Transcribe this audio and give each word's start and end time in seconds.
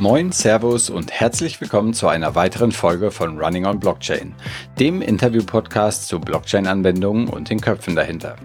Moin, 0.00 0.30
Servus 0.30 0.90
und 0.90 1.10
herzlich 1.10 1.60
willkommen 1.60 1.92
zu 1.92 2.06
einer 2.06 2.36
weiteren 2.36 2.70
Folge 2.70 3.10
von 3.10 3.36
Running 3.36 3.66
on 3.66 3.80
Blockchain, 3.80 4.32
dem 4.78 5.02
Interview-Podcast 5.02 6.06
zu 6.06 6.20
Blockchain-Anwendungen 6.20 7.26
und 7.26 7.50
den 7.50 7.60
Köpfen 7.60 7.96
dahinter. 7.96 8.36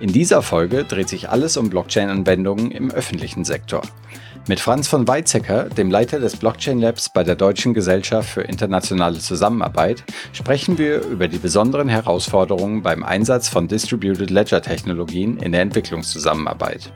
In 0.00 0.12
dieser 0.12 0.42
Folge 0.42 0.84
dreht 0.84 1.08
sich 1.08 1.30
alles 1.30 1.56
um 1.56 1.70
Blockchain-Anwendungen 1.70 2.70
im 2.70 2.90
öffentlichen 2.90 3.46
Sektor. 3.46 3.80
Mit 4.48 4.58
Franz 4.58 4.88
von 4.88 5.06
Weizsäcker, 5.06 5.66
dem 5.66 5.88
Leiter 5.88 6.18
des 6.18 6.36
Blockchain 6.36 6.80
Labs 6.80 7.08
bei 7.08 7.22
der 7.22 7.36
Deutschen 7.36 7.74
Gesellschaft 7.74 8.28
für 8.28 8.40
internationale 8.40 9.20
Zusammenarbeit, 9.20 10.02
sprechen 10.32 10.78
wir 10.78 11.00
über 11.02 11.28
die 11.28 11.38
besonderen 11.38 11.88
Herausforderungen 11.88 12.82
beim 12.82 13.04
Einsatz 13.04 13.48
von 13.48 13.68
Distributed 13.68 14.30
Ledger 14.30 14.60
Technologien 14.60 15.36
in 15.36 15.52
der 15.52 15.62
Entwicklungszusammenarbeit. 15.62 16.90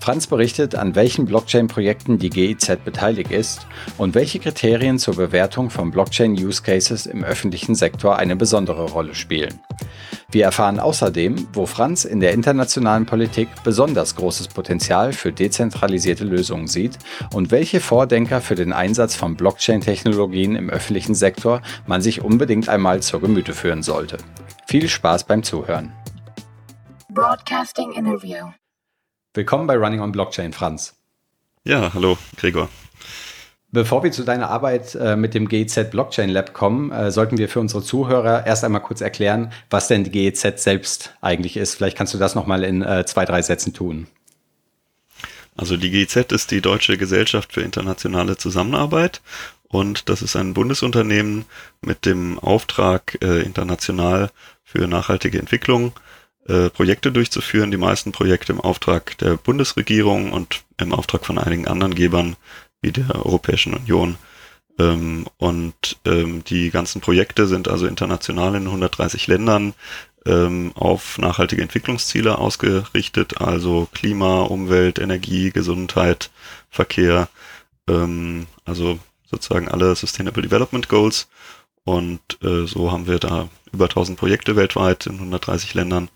Franz 0.00 0.26
berichtet, 0.26 0.74
an 0.74 0.94
welchen 0.94 1.26
Blockchain-Projekten 1.26 2.18
die 2.18 2.30
GIZ 2.30 2.78
beteiligt 2.82 3.30
ist 3.30 3.66
und 3.98 4.14
welche 4.14 4.38
Kriterien 4.38 4.98
zur 4.98 5.16
Bewertung 5.16 5.68
von 5.68 5.90
Blockchain-Use 5.90 6.62
Cases 6.62 7.04
im 7.04 7.24
öffentlichen 7.24 7.74
Sektor 7.74 8.16
eine 8.16 8.36
besondere 8.36 8.84
Rolle 8.84 9.14
spielen. 9.14 9.60
Wir 10.28 10.44
erfahren 10.44 10.80
außerdem, 10.80 11.48
wo 11.52 11.66
Franz 11.66 12.04
in 12.04 12.18
der 12.18 12.32
internationalen 12.32 13.06
Politik 13.06 13.48
besonders 13.62 14.16
großes 14.16 14.48
Potenzial 14.48 15.12
für 15.12 15.32
dezentralisierte 15.32 16.24
Lösungen 16.24 16.66
sieht 16.66 16.98
und 17.32 17.52
welche 17.52 17.80
Vordenker 17.80 18.40
für 18.40 18.56
den 18.56 18.72
Einsatz 18.72 19.14
von 19.14 19.36
Blockchain-Technologien 19.36 20.56
im 20.56 20.68
öffentlichen 20.68 21.14
Sektor 21.14 21.62
man 21.86 22.02
sich 22.02 22.22
unbedingt 22.22 22.68
einmal 22.68 23.02
zur 23.02 23.20
Gemüte 23.20 23.54
führen 23.54 23.84
sollte. 23.84 24.18
Viel 24.66 24.88
Spaß 24.88 25.24
beim 25.24 25.44
Zuhören. 25.44 25.92
Broadcasting 27.08 27.92
Interview. 27.92 28.50
Willkommen 29.32 29.68
bei 29.68 29.76
Running 29.76 30.00
on 30.00 30.10
Blockchain, 30.10 30.52
Franz. 30.52 30.96
Ja, 31.64 31.94
hallo, 31.94 32.18
Gregor. 32.36 32.68
Bevor 33.76 34.02
wir 34.02 34.10
zu 34.10 34.22
deiner 34.22 34.48
Arbeit 34.48 34.94
äh, 34.94 35.16
mit 35.16 35.34
dem 35.34 35.50
GEZ 35.50 35.90
Blockchain 35.90 36.30
Lab 36.30 36.54
kommen, 36.54 36.90
äh, 36.92 37.10
sollten 37.10 37.36
wir 37.36 37.46
für 37.46 37.60
unsere 37.60 37.82
Zuhörer 37.82 38.46
erst 38.46 38.64
einmal 38.64 38.80
kurz 38.80 39.02
erklären, 39.02 39.52
was 39.68 39.86
denn 39.86 40.02
die 40.02 40.10
GEZ 40.10 40.62
selbst 40.62 41.12
eigentlich 41.20 41.58
ist. 41.58 41.74
Vielleicht 41.74 41.94
kannst 41.94 42.14
du 42.14 42.18
das 42.18 42.34
nochmal 42.34 42.64
in 42.64 42.80
äh, 42.80 43.04
zwei, 43.04 43.26
drei 43.26 43.42
Sätzen 43.42 43.74
tun. 43.74 44.06
Also 45.58 45.76
die 45.76 45.90
GEZ 45.90 46.32
ist 46.32 46.52
die 46.52 46.62
Deutsche 46.62 46.96
Gesellschaft 46.96 47.52
für 47.52 47.60
internationale 47.60 48.38
Zusammenarbeit 48.38 49.20
und 49.68 50.08
das 50.08 50.22
ist 50.22 50.36
ein 50.36 50.54
Bundesunternehmen 50.54 51.44
mit 51.82 52.06
dem 52.06 52.38
Auftrag, 52.38 53.18
international 53.20 54.30
für 54.64 54.88
nachhaltige 54.88 55.38
Entwicklung 55.38 55.92
Projekte 56.74 57.10
durchzuführen. 57.10 57.70
Die 57.72 57.76
meisten 57.76 58.12
Projekte 58.12 58.52
im 58.52 58.60
Auftrag 58.60 59.18
der 59.18 59.36
Bundesregierung 59.36 60.32
und 60.32 60.62
im 60.78 60.92
Auftrag 60.92 61.26
von 61.26 61.38
einigen 61.38 61.66
anderen 61.66 61.94
Gebern 61.94 62.36
wie 62.82 62.92
der 62.92 63.14
Europäischen 63.14 63.74
Union. 63.74 64.16
Ähm, 64.78 65.26
und 65.38 65.98
ähm, 66.04 66.44
die 66.44 66.70
ganzen 66.70 67.00
Projekte 67.00 67.46
sind 67.46 67.68
also 67.68 67.86
international 67.86 68.54
in 68.54 68.66
130 68.66 69.26
Ländern 69.26 69.74
ähm, 70.26 70.72
auf 70.74 71.18
nachhaltige 71.18 71.62
Entwicklungsziele 71.62 72.38
ausgerichtet, 72.38 73.40
also 73.40 73.88
Klima, 73.92 74.42
Umwelt, 74.42 74.98
Energie, 74.98 75.50
Gesundheit, 75.50 76.30
Verkehr, 76.68 77.28
ähm, 77.88 78.46
also 78.64 78.98
sozusagen 79.30 79.68
alle 79.68 79.94
Sustainable 79.94 80.42
Development 80.42 80.88
Goals. 80.88 81.28
Und 81.84 82.20
äh, 82.42 82.66
so 82.66 82.90
haben 82.90 83.06
wir 83.06 83.20
da 83.20 83.48
über 83.72 83.84
1000 83.84 84.18
Projekte 84.18 84.56
weltweit 84.56 85.06
in 85.06 85.14
130 85.14 85.74
Ländern. 85.74 86.08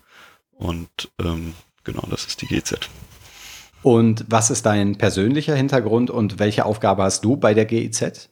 Und 0.51 1.09
ähm, 1.19 1.53
genau, 1.85 2.03
das 2.09 2.25
ist 2.25 2.41
die 2.41 2.47
GZ. 2.47 2.89
Und 3.83 4.25
was 4.27 4.51
ist 4.51 4.65
dein 4.65 4.97
persönlicher 4.97 5.55
Hintergrund 5.55 6.09
und 6.09 6.39
welche 6.39 6.65
Aufgabe 6.65 7.03
hast 7.03 7.25
du 7.25 7.35
bei 7.35 7.53
der 7.53 7.65
GIZ? 7.65 8.29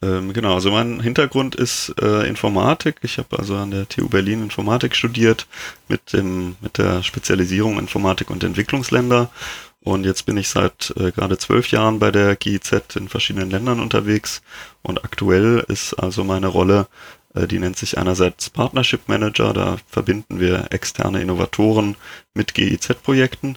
Ähm, 0.00 0.32
genau, 0.32 0.54
also 0.54 0.70
mein 0.70 1.00
Hintergrund 1.00 1.56
ist 1.56 1.92
äh, 2.00 2.28
Informatik. 2.28 2.98
Ich 3.02 3.18
habe 3.18 3.36
also 3.38 3.56
an 3.56 3.72
der 3.72 3.88
TU 3.88 4.08
Berlin 4.08 4.44
Informatik 4.44 4.94
studiert 4.94 5.48
mit 5.88 6.12
dem 6.12 6.54
mit 6.60 6.78
der 6.78 7.02
Spezialisierung 7.02 7.78
Informatik 7.78 8.30
und 8.30 8.44
Entwicklungsländer. 8.44 9.30
Und 9.80 10.04
jetzt 10.04 10.26
bin 10.26 10.36
ich 10.36 10.48
seit 10.48 10.92
äh, 10.96 11.10
gerade 11.10 11.38
zwölf 11.38 11.70
Jahren 11.70 11.98
bei 11.98 12.12
der 12.12 12.36
GIZ 12.36 12.96
in 12.96 13.08
verschiedenen 13.08 13.50
Ländern 13.50 13.80
unterwegs. 13.80 14.42
Und 14.82 15.04
aktuell 15.04 15.64
ist 15.66 15.94
also 15.94 16.22
meine 16.22 16.48
Rolle, 16.48 16.86
äh, 17.34 17.48
die 17.48 17.58
nennt 17.58 17.76
sich 17.76 17.98
einerseits 17.98 18.50
Partnership 18.50 19.08
Manager. 19.08 19.52
Da 19.52 19.78
verbinden 19.88 20.38
wir 20.38 20.66
externe 20.70 21.20
Innovatoren 21.20 21.96
mit 22.34 22.54
GIZ-Projekten 22.54 23.56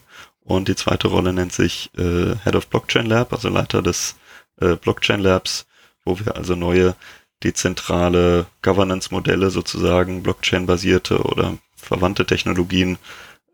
und 0.56 0.68
die 0.68 0.76
zweite 0.76 1.08
Rolle 1.08 1.34
nennt 1.34 1.54
sich 1.54 1.90
äh, 1.98 2.36
Head 2.44 2.56
of 2.56 2.68
Blockchain 2.68 3.06
Lab, 3.06 3.34
also 3.34 3.50
Leiter 3.50 3.82
des 3.82 4.16
äh, 4.60 4.76
Blockchain 4.76 5.20
Labs, 5.20 5.66
wo 6.06 6.20
wir 6.20 6.36
also 6.36 6.56
neue 6.56 6.96
dezentrale 7.44 8.46
Governance-Modelle 8.62 9.50
sozusagen, 9.50 10.24
Blockchain-basierte 10.24 11.22
oder 11.22 11.58
verwandte 11.76 12.26
Technologien, 12.26 12.98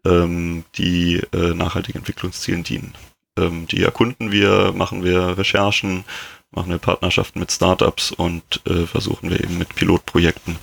ähm, 0.06 0.66
die 0.75 1.22
äh, 1.34 1.53
nachhaltigen 1.53 2.00
Entwicklungszielen 2.00 2.63
dienen. 2.63 2.94
Ähm, 3.38 3.68
die 3.68 3.84
erkunden 3.84 4.31
wir, 4.31 4.74
machen 4.75 5.03
wir 5.03 5.38
Recherchen, 5.38 6.03
machen 6.52 6.72
wir 6.72 6.79
Partnerschaften 6.79 7.40
mit 7.40 7.52
Startups 7.52 8.12
und 8.12 8.62
äh, 8.66 8.85
versuchen 8.85 9.29
wir 9.29 9.41
eben 9.41 9.58
mit 9.58 9.75
Pilotprojekten 9.75 10.58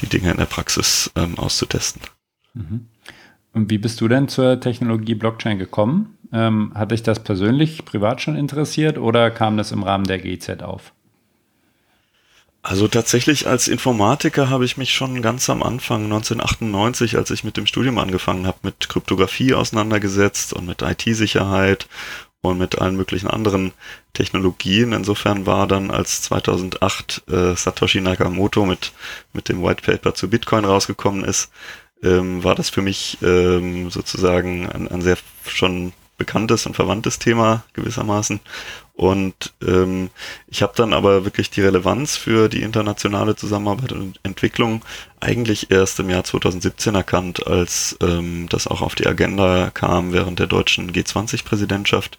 die 0.00 0.06
Dinge 0.06 0.30
in 0.30 0.36
der 0.36 0.46
Praxis 0.46 1.10
ähm, 1.16 1.38
auszutesten. 1.38 2.02
Mhm. 2.54 2.88
Und 3.58 3.70
wie 3.70 3.78
bist 3.78 4.00
du 4.00 4.06
denn 4.06 4.28
zur 4.28 4.60
Technologie 4.60 5.16
Blockchain 5.16 5.58
gekommen? 5.58 6.16
Ähm, 6.32 6.70
hat 6.76 6.92
dich 6.92 7.02
das 7.02 7.24
persönlich 7.24 7.84
privat 7.84 8.20
schon 8.20 8.36
interessiert 8.36 8.98
oder 8.98 9.32
kam 9.32 9.56
das 9.56 9.72
im 9.72 9.82
Rahmen 9.82 10.04
der 10.04 10.20
GZ 10.20 10.62
auf? 10.62 10.92
Also 12.62 12.86
tatsächlich 12.86 13.48
als 13.48 13.66
Informatiker 13.66 14.48
habe 14.48 14.64
ich 14.64 14.76
mich 14.76 14.92
schon 14.92 15.22
ganz 15.22 15.50
am 15.50 15.64
Anfang 15.64 16.04
1998, 16.04 17.16
als 17.16 17.32
ich 17.32 17.42
mit 17.42 17.56
dem 17.56 17.66
Studium 17.66 17.98
angefangen 17.98 18.46
habe, 18.46 18.58
mit 18.62 18.88
Kryptographie 18.88 19.54
auseinandergesetzt 19.54 20.52
und 20.52 20.64
mit 20.64 20.82
IT-Sicherheit 20.82 21.88
und 22.42 22.58
mit 22.58 22.78
allen 22.78 22.94
möglichen 22.94 23.26
anderen 23.26 23.72
Technologien. 24.12 24.92
Insofern 24.92 25.46
war 25.46 25.66
dann 25.66 25.90
als 25.90 26.22
2008 26.22 27.24
äh, 27.28 27.56
Satoshi 27.56 28.00
Nakamoto 28.00 28.64
mit, 28.66 28.92
mit 29.32 29.48
dem 29.48 29.64
White 29.64 29.82
Paper 29.82 30.14
zu 30.14 30.30
Bitcoin 30.30 30.64
rausgekommen 30.64 31.24
ist, 31.24 31.50
ähm, 32.02 32.44
war 32.44 32.54
das 32.54 32.70
für 32.70 32.82
mich 32.82 33.18
ähm, 33.22 33.90
sozusagen 33.90 34.68
ein, 34.68 34.88
ein 34.88 35.02
sehr 35.02 35.18
schon 35.46 35.92
bekanntes 36.18 36.66
und 36.66 36.74
verwandtes 36.74 37.18
Thema 37.18 37.64
gewissermaßen. 37.72 38.40
Und 38.94 39.54
ähm, 39.64 40.10
ich 40.48 40.62
habe 40.62 40.72
dann 40.74 40.92
aber 40.92 41.24
wirklich 41.24 41.50
die 41.50 41.60
Relevanz 41.60 42.16
für 42.16 42.48
die 42.48 42.62
internationale 42.62 43.36
Zusammenarbeit 43.36 43.92
und 43.92 44.18
Entwicklung 44.24 44.84
eigentlich 45.20 45.70
erst 45.70 46.00
im 46.00 46.10
Jahr 46.10 46.24
2017 46.24 46.96
erkannt, 46.96 47.46
als 47.46 47.96
ähm, 48.02 48.48
das 48.50 48.66
auch 48.66 48.82
auf 48.82 48.96
die 48.96 49.06
Agenda 49.06 49.70
kam 49.72 50.12
während 50.12 50.40
der 50.40 50.48
deutschen 50.48 50.90
G20-Präsidentschaft. 50.92 52.18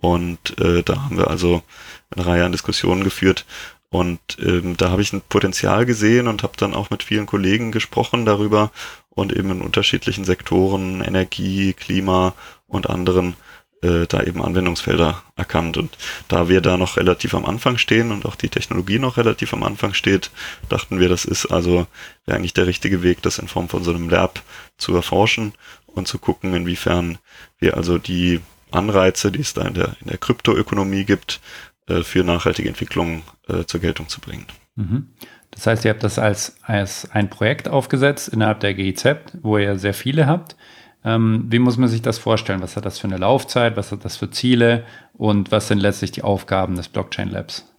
Und 0.00 0.58
äh, 0.60 0.82
da 0.82 1.04
haben 1.04 1.16
wir 1.16 1.30
also 1.30 1.62
eine 2.10 2.26
Reihe 2.26 2.44
an 2.44 2.52
Diskussionen 2.52 3.04
geführt, 3.04 3.46
und 3.88 4.20
ähm, 4.40 4.76
da 4.76 4.90
habe 4.90 5.02
ich 5.02 5.12
ein 5.12 5.22
Potenzial 5.22 5.86
gesehen 5.86 6.28
und 6.28 6.42
habe 6.42 6.54
dann 6.56 6.74
auch 6.74 6.90
mit 6.90 7.02
vielen 7.02 7.26
Kollegen 7.26 7.72
gesprochen 7.72 8.26
darüber 8.26 8.70
und 9.16 9.32
eben 9.32 9.50
in 9.50 9.62
unterschiedlichen 9.62 10.24
Sektoren, 10.24 11.00
Energie, 11.00 11.72
Klima 11.72 12.34
und 12.68 12.88
anderen, 12.88 13.34
äh, 13.82 14.06
da 14.06 14.22
eben 14.22 14.42
Anwendungsfelder 14.42 15.22
erkannt. 15.36 15.78
Und 15.78 15.96
da 16.28 16.48
wir 16.48 16.60
da 16.60 16.76
noch 16.76 16.98
relativ 16.98 17.34
am 17.34 17.46
Anfang 17.46 17.78
stehen 17.78 18.12
und 18.12 18.26
auch 18.26 18.36
die 18.36 18.50
Technologie 18.50 18.98
noch 18.98 19.16
relativ 19.16 19.54
am 19.54 19.62
Anfang 19.62 19.94
steht, 19.94 20.30
dachten 20.68 21.00
wir, 21.00 21.08
das 21.08 21.24
ist 21.24 21.46
also 21.46 21.86
eigentlich 22.26 22.54
der 22.54 22.66
richtige 22.66 23.02
Weg, 23.02 23.22
das 23.22 23.38
in 23.38 23.48
Form 23.48 23.68
von 23.68 23.82
so 23.82 23.90
einem 23.90 24.08
Lab 24.10 24.42
zu 24.76 24.94
erforschen 24.94 25.54
und 25.86 26.06
zu 26.06 26.18
gucken, 26.18 26.54
inwiefern 26.54 27.18
wir 27.58 27.76
also 27.76 27.96
die 27.96 28.40
Anreize, 28.70 29.32
die 29.32 29.40
es 29.40 29.54
da 29.54 29.62
in 29.62 29.74
der, 29.74 29.96
in 30.02 30.08
der 30.08 30.18
Kryptoökonomie 30.18 31.04
gibt, 31.04 31.40
äh, 31.88 32.02
für 32.02 32.22
nachhaltige 32.22 32.68
Entwicklung 32.68 33.22
äh, 33.48 33.64
zur 33.64 33.80
Geltung 33.80 34.10
zu 34.10 34.20
bringen. 34.20 34.46
Mhm. 34.74 35.08
Das 35.56 35.66
heißt, 35.66 35.84
ihr 35.84 35.90
habt 35.90 36.04
das 36.04 36.18
als, 36.18 36.56
als 36.62 37.10
ein 37.10 37.30
Projekt 37.30 37.68
aufgesetzt 37.68 38.28
innerhalb 38.28 38.60
der 38.60 38.74
GIZ, 38.74 39.06
wo 39.42 39.56
ihr 39.58 39.78
sehr 39.78 39.94
viele 39.94 40.26
habt. 40.26 40.54
Ähm, 41.02 41.46
wie 41.48 41.58
muss 41.58 41.78
man 41.78 41.88
sich 41.88 42.02
das 42.02 42.18
vorstellen? 42.18 42.60
Was 42.60 42.76
hat 42.76 42.84
das 42.84 42.98
für 42.98 43.06
eine 43.06 43.16
Laufzeit? 43.16 43.76
Was 43.76 43.90
hat 43.90 44.04
das 44.04 44.16
für 44.16 44.30
Ziele? 44.30 44.84
Und 45.14 45.50
was 45.50 45.68
sind 45.68 45.78
letztlich 45.78 46.12
die 46.12 46.22
Aufgaben 46.22 46.76
des 46.76 46.88
Blockchain 46.88 47.30
Labs? 47.30 47.72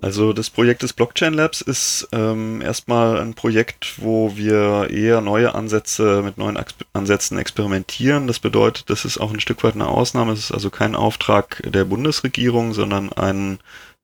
Also 0.00 0.32
das 0.32 0.50
Projekt 0.50 0.82
des 0.82 0.92
Blockchain 0.92 1.32
Labs 1.32 1.60
ist 1.60 2.08
ähm, 2.12 2.60
erstmal 2.60 3.20
ein 3.20 3.34
Projekt, 3.34 3.94
wo 4.02 4.36
wir 4.36 4.90
eher 4.90 5.20
neue 5.20 5.54
Ansätze 5.54 6.22
mit 6.22 6.38
neuen 6.38 6.58
Ansätzen 6.92 7.38
experimentieren. 7.38 8.26
Das 8.26 8.40
bedeutet, 8.40 8.90
das 8.90 9.04
ist 9.04 9.18
auch 9.18 9.32
ein 9.32 9.38
Stück 9.40 9.62
weit 9.62 9.74
eine 9.74 9.86
Ausnahme. 9.86 10.32
Es 10.32 10.40
ist 10.40 10.52
also 10.52 10.70
kein 10.70 10.96
Auftrag 10.96 11.62
der 11.64 11.84
Bundesregierung, 11.84 12.74
sondern 12.74 13.12
ein 13.12 13.60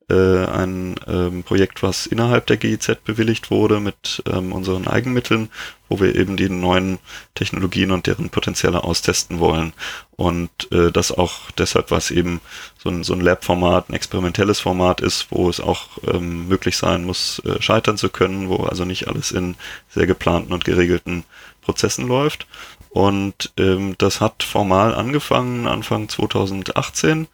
äh, 0.08 0.46
ein 0.46 0.94
ähm, 1.06 1.42
Projekt, 1.42 1.82
was 1.82 2.06
innerhalb 2.06 2.46
der 2.46 2.56
GIZ 2.56 2.98
bewilligt 3.04 3.50
wurde 3.50 3.80
mit 3.80 4.22
ähm, 4.26 4.52
unseren 4.52 4.86
Eigenmitteln, 4.88 5.50
wo 5.88 6.00
wir 6.00 6.14
eben 6.14 6.36
die 6.36 6.48
neuen 6.48 6.98
Technologien 7.34 7.90
und 7.90 8.06
deren 8.06 8.30
Potenziale 8.30 8.84
austesten 8.84 9.38
wollen. 9.38 9.72
Und 10.16 10.50
äh, 10.72 10.90
das 10.90 11.12
auch 11.12 11.50
deshalb, 11.58 11.90
was 11.90 12.10
eben 12.10 12.40
so 12.82 12.88
ein, 12.88 13.04
so 13.04 13.12
ein 13.12 13.20
Lab-Format, 13.20 13.90
ein 13.90 13.94
experimentelles 13.94 14.60
Format 14.60 15.00
ist, 15.00 15.26
wo 15.30 15.48
es 15.50 15.60
auch 15.60 15.98
ähm, 16.06 16.48
möglich 16.48 16.76
sein 16.76 17.04
muss, 17.04 17.40
äh, 17.44 17.60
scheitern 17.60 17.98
zu 17.98 18.08
können, 18.08 18.48
wo 18.48 18.56
also 18.64 18.84
nicht 18.84 19.08
alles 19.08 19.30
in 19.30 19.56
sehr 19.90 20.06
geplanten 20.06 20.52
und 20.52 20.64
geregelten 20.64 21.24
Prozessen 21.60 22.08
läuft. 22.08 22.46
Und 22.90 23.52
ähm, 23.58 23.94
das 23.98 24.20
hat 24.22 24.42
formal 24.42 24.94
angefangen 24.94 25.66
Anfang 25.66 26.08
2018 26.08 27.28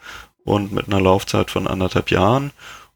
und 0.44 0.73
mit 0.73 0.88
einer 0.88 1.00
Laufzeit 1.00 1.50
von 1.50 1.67
anderthalb 1.67 2.11
Jahren. 2.11 2.52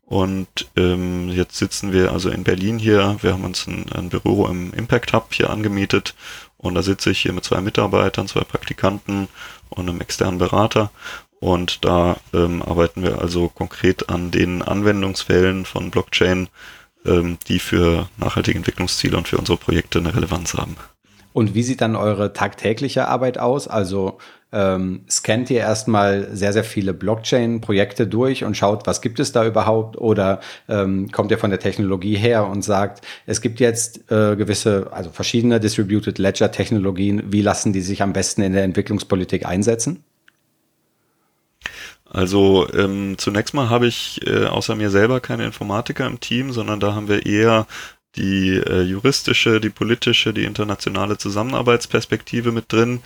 Und 0.06 0.71
ähm, 0.77 1.29
jetzt 1.29 1.56
sitzen 1.56 1.93
wir 1.93 2.12
also 2.12 2.31
in 2.31 2.43
Berlin 2.43 2.79
hier. 2.79 3.17
Wir 3.21 3.35
haben 3.35 3.45
uns 3.45 3.67
ein, 3.67 3.87
ein 3.93 4.09
Büro 4.09 4.47
im 4.47 4.73
Impact 4.73 5.12
Hub 5.12 5.35
hier 5.35 5.50
angemietet 5.50 6.15
und 6.56 6.75
da 6.75 6.83
sitze 6.83 7.11
ich 7.11 7.21
hier 7.21 7.33
mit 7.33 7.45
zwei 7.45 7.61
Mitarbeitern, 7.61 8.27
zwei 8.27 8.41
Praktikanten 8.41 9.29
und 9.69 9.89
einem 9.89 10.00
externen 10.00 10.39
Berater. 10.39 10.91
Und 11.41 11.85
da 11.85 12.17
ähm, 12.35 12.62
arbeiten 12.62 13.03
wir 13.03 13.21
also 13.21 13.49
konkret 13.49 14.09
an 14.09 14.31
den 14.31 14.62
Anwendungsfällen 14.62 15.67
von 15.67 15.91
Blockchain, 15.91 16.49
ähm, 17.06 17.39
die 17.47 17.61
für 17.61 18.09
nachhaltige 18.17 18.59
Entwicklungsziele 18.59 19.17
und 19.17 19.29
für 19.29 19.39
unsere 19.39 19.56
Projekte 19.56 20.01
eine 20.01 20.15
Relevanz 20.15 20.55
haben. 20.55 20.77
Und 21.33 21.55
wie 21.55 21.62
sieht 21.62 21.81
dann 21.81 21.94
eure 21.94 22.33
tagtägliche 22.33 23.06
Arbeit 23.06 23.39
aus? 23.39 23.69
Also 23.69 24.19
ähm, 24.53 25.03
scannt 25.11 25.50
ihr 25.50 25.59
erstmal 25.59 26.29
sehr, 26.35 26.53
sehr 26.53 26.65
viele 26.65 26.95
Blockchain-Projekte 26.95 28.06
durch 28.06 28.45
und 28.45 28.56
schaut, 28.56 28.87
was 28.87 29.00
gibt 29.03 29.21
es 29.21 29.33
da 29.33 29.47
überhaupt? 29.47 29.99
Oder 29.99 30.41
ähm, 30.69 31.11
kommt 31.12 31.31
ihr 31.31 31.39
von 31.39 31.50
der 31.50 31.61
Technologie 31.61 32.17
her 32.17 32.47
und 32.47 32.62
sagt, 32.62 33.06
es 33.27 33.41
gibt 33.41 33.61
jetzt 33.61 34.11
äh, 34.11 34.37
gewisse, 34.37 34.89
also 34.93 35.11
verschiedene 35.11 35.61
Distributed 35.61 36.19
Ledger-Technologien, 36.19 37.25
wie 37.33 37.43
lassen 37.43 37.73
die 37.73 37.83
sich 37.83 38.03
am 38.03 38.12
besten 38.12 38.43
in 38.43 38.55
der 38.55 38.65
Entwicklungspolitik 38.65 39.45
einsetzen? 39.45 40.03
Also 42.11 42.67
ähm, 42.73 43.17
zunächst 43.19 43.53
mal 43.53 43.69
habe 43.69 43.87
ich 43.87 44.27
äh, 44.27 44.47
außer 44.47 44.75
mir 44.75 44.89
selber 44.89 45.21
keine 45.21 45.44
Informatiker 45.44 46.06
im 46.06 46.21
Team, 46.21 46.53
sondern 46.53 46.81
da 46.81 46.94
haben 46.94 47.09
wir 47.09 47.27
eher 47.27 47.67
die 48.17 48.56
äh, 48.56 48.81
juristische, 48.83 49.61
die 49.61 49.69
politische, 49.69 50.33
die 50.33 50.44
internationale 50.44 51.19
Zusammenarbeitsperspektive 51.19 52.51
mit 52.53 52.73
drin. 52.73 53.01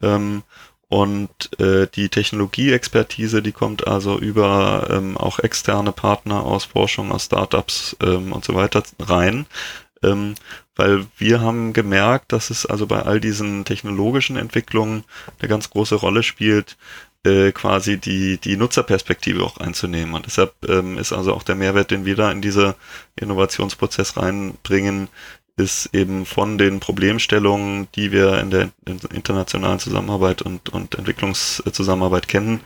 Ähm, 0.00 0.42
und 0.88 1.58
äh, 1.60 1.86
die 1.94 2.08
Technologieexpertise, 2.08 3.42
die 3.42 3.52
kommt 3.52 3.86
also 3.86 4.18
über 4.18 4.88
ähm, 4.90 5.16
auch 5.16 5.38
externe 5.38 5.92
Partner 5.92 6.44
aus 6.44 6.64
Forschung, 6.64 7.10
aus 7.10 7.24
Startups 7.24 7.96
ähm, 8.02 8.32
und 8.32 8.44
so 8.44 8.54
weiter 8.54 8.82
rein. 9.00 9.46
Ähm, 10.02 10.34
weil 10.76 11.06
wir 11.18 11.40
haben 11.40 11.72
gemerkt, 11.72 12.32
dass 12.32 12.50
es 12.50 12.66
also 12.66 12.86
bei 12.86 13.02
all 13.02 13.20
diesen 13.20 13.64
technologischen 13.64 14.36
Entwicklungen 14.36 15.04
eine 15.38 15.48
ganz 15.48 15.70
große 15.70 15.94
Rolle 15.94 16.22
spielt, 16.22 16.76
äh, 17.24 17.52
quasi 17.52 17.98
die, 17.98 18.38
die 18.38 18.56
Nutzerperspektive 18.56 19.42
auch 19.42 19.56
einzunehmen. 19.58 20.14
Und 20.14 20.26
deshalb 20.26 20.52
ähm, 20.68 20.98
ist 20.98 21.12
also 21.12 21.32
auch 21.32 21.42
der 21.42 21.54
Mehrwert, 21.54 21.90
den 21.90 22.04
wir 22.04 22.16
da 22.16 22.30
in 22.30 22.42
diese 22.42 22.76
Innovationsprozess 23.16 24.16
reinbringen, 24.16 25.08
ist 25.56 25.90
eben 25.92 26.26
von 26.26 26.58
den 26.58 26.80
Problemstellungen, 26.80 27.88
die 27.94 28.10
wir 28.10 28.40
in 28.40 28.50
der 28.50 28.70
internationalen 29.12 29.78
Zusammenarbeit 29.78 30.42
und, 30.42 30.70
und 30.70 30.96
Entwicklungszusammenarbeit 30.96 32.26
kennen, 32.26 32.60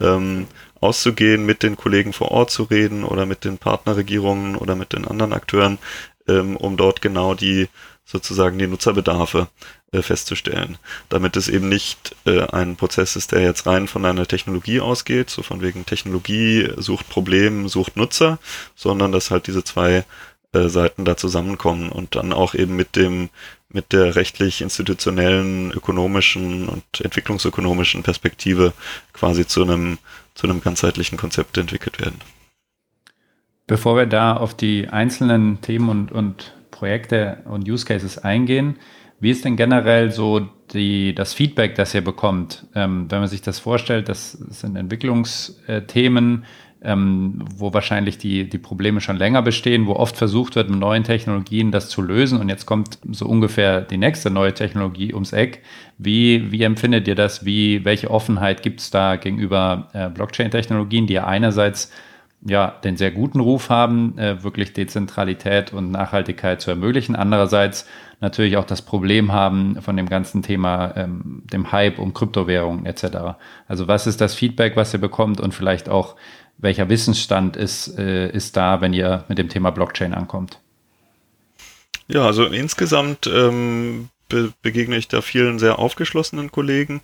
ähm, 0.00 0.46
auszugehen, 0.80 1.44
mit 1.44 1.62
den 1.62 1.76
Kollegen 1.76 2.12
vor 2.12 2.30
Ort 2.30 2.50
zu 2.50 2.64
reden 2.64 3.02
oder 3.04 3.26
mit 3.26 3.44
den 3.44 3.58
Partnerregierungen 3.58 4.54
oder 4.54 4.76
mit 4.76 4.92
den 4.92 5.04
anderen 5.04 5.32
Akteuren, 5.32 5.78
ähm, 6.28 6.56
um 6.56 6.76
dort 6.76 7.02
genau 7.02 7.34
die 7.34 7.68
sozusagen 8.04 8.58
die 8.58 8.66
Nutzerbedarfe 8.66 9.48
äh, 9.92 10.00
festzustellen. 10.00 10.78
Damit 11.08 11.36
es 11.36 11.48
eben 11.48 11.68
nicht 11.68 12.16
äh, 12.24 12.42
ein 12.42 12.76
Prozess 12.76 13.16
ist, 13.16 13.32
der 13.32 13.42
jetzt 13.42 13.66
rein 13.66 13.88
von 13.88 14.04
einer 14.04 14.26
Technologie 14.26 14.80
ausgeht, 14.80 15.28
so 15.28 15.42
von 15.42 15.60
wegen 15.60 15.84
Technologie 15.84 16.70
sucht 16.76 17.08
Problem, 17.08 17.68
sucht 17.68 17.96
Nutzer, 17.96 18.38
sondern 18.76 19.12
dass 19.12 19.30
halt 19.30 19.46
diese 19.46 19.64
zwei 19.64 20.04
äh, 20.52 20.68
Seiten 20.68 21.04
da 21.04 21.16
zusammenkommen 21.16 21.90
und 21.90 22.14
dann 22.14 22.32
auch 22.32 22.54
eben 22.54 22.76
mit 22.76 22.96
dem 22.96 23.28
mit 23.70 23.92
der 23.92 24.16
rechtlich 24.16 24.62
institutionellen, 24.62 25.72
ökonomischen 25.72 26.70
und 26.70 26.84
entwicklungsökonomischen 27.02 28.02
Perspektive 28.02 28.72
quasi 29.12 29.46
zu 29.46 29.62
einem 29.62 29.98
zu 30.34 30.46
einem 30.46 30.62
ganzheitlichen 30.62 31.18
Konzept 31.18 31.58
entwickelt 31.58 32.00
werden. 32.00 32.20
Bevor 33.66 33.96
wir 33.96 34.06
da 34.06 34.34
auf 34.34 34.54
die 34.54 34.88
einzelnen 34.88 35.60
Themen 35.60 35.90
und, 35.90 36.12
und 36.12 36.54
Projekte 36.70 37.42
und 37.44 37.68
Use 37.68 37.84
Cases 37.84 38.16
eingehen, 38.16 38.78
wie 39.20 39.30
ist 39.30 39.44
denn 39.44 39.56
generell 39.56 40.12
so 40.12 40.48
die, 40.72 41.14
das 41.14 41.34
Feedback, 41.34 41.74
das 41.74 41.94
ihr 41.94 42.02
bekommt? 42.02 42.66
Ähm, 42.74 43.10
wenn 43.10 43.18
man 43.18 43.28
sich 43.28 43.42
das 43.42 43.58
vorstellt, 43.58 44.08
das 44.08 44.32
sind 44.32 44.76
Entwicklungsthemen, 44.76 46.44
ähm, 46.82 47.44
wo 47.56 47.74
wahrscheinlich 47.74 48.18
die, 48.18 48.48
die 48.48 48.58
Probleme 48.58 49.00
schon 49.00 49.16
länger 49.16 49.42
bestehen, 49.42 49.86
wo 49.86 49.94
oft 49.94 50.16
versucht 50.16 50.54
wird, 50.56 50.70
mit 50.70 50.78
neuen 50.78 51.04
Technologien 51.04 51.72
das 51.72 51.88
zu 51.88 52.02
lösen 52.02 52.40
und 52.40 52.48
jetzt 52.48 52.66
kommt 52.66 52.98
so 53.10 53.26
ungefähr 53.26 53.80
die 53.80 53.96
nächste 53.96 54.30
neue 54.30 54.54
Technologie 54.54 55.12
ums 55.12 55.32
Eck. 55.32 55.62
Wie, 55.98 56.52
wie 56.52 56.62
empfindet 56.62 57.08
ihr 57.08 57.16
das? 57.16 57.44
Wie, 57.44 57.84
welche 57.84 58.10
Offenheit 58.10 58.62
gibt 58.62 58.80
es 58.80 58.90
da 58.90 59.16
gegenüber 59.16 59.88
äh, 59.92 60.08
Blockchain-Technologien, 60.08 61.06
die 61.06 61.14
ja 61.14 61.26
einerseits 61.26 61.90
ja, 62.46 62.68
den 62.84 62.96
sehr 62.96 63.10
guten 63.10 63.40
Ruf 63.40 63.68
haben, 63.68 64.16
äh, 64.16 64.42
wirklich 64.44 64.72
Dezentralität 64.72 65.72
und 65.72 65.90
Nachhaltigkeit 65.90 66.60
zu 66.60 66.70
ermöglichen. 66.70 67.16
Andererseits 67.16 67.86
natürlich 68.20 68.56
auch 68.56 68.64
das 68.64 68.82
Problem 68.82 69.32
haben 69.32 69.80
von 69.82 69.96
dem 69.96 70.08
ganzen 70.08 70.42
Thema, 70.42 70.96
ähm, 70.96 71.42
dem 71.52 71.72
Hype 71.72 71.98
um 71.98 72.14
Kryptowährungen 72.14 72.86
etc. 72.86 73.36
Also 73.66 73.88
was 73.88 74.06
ist 74.06 74.20
das 74.20 74.34
Feedback, 74.34 74.76
was 74.76 74.92
ihr 74.92 75.00
bekommt 75.00 75.40
und 75.40 75.52
vielleicht 75.52 75.88
auch 75.88 76.14
welcher 76.58 76.88
Wissensstand 76.88 77.56
ist, 77.56 77.96
äh, 77.98 78.30
ist 78.30 78.56
da, 78.56 78.80
wenn 78.80 78.92
ihr 78.92 79.24
mit 79.28 79.38
dem 79.38 79.48
Thema 79.48 79.70
Blockchain 79.70 80.12
ankommt? 80.12 80.60
Ja, 82.08 82.24
also 82.24 82.44
insgesamt 82.44 83.26
ähm, 83.26 84.08
be 84.28 84.52
begegne 84.62 84.96
ich 84.96 85.08
da 85.08 85.20
vielen 85.20 85.58
sehr 85.58 85.78
aufgeschlossenen 85.78 86.50
Kollegen 86.50 87.02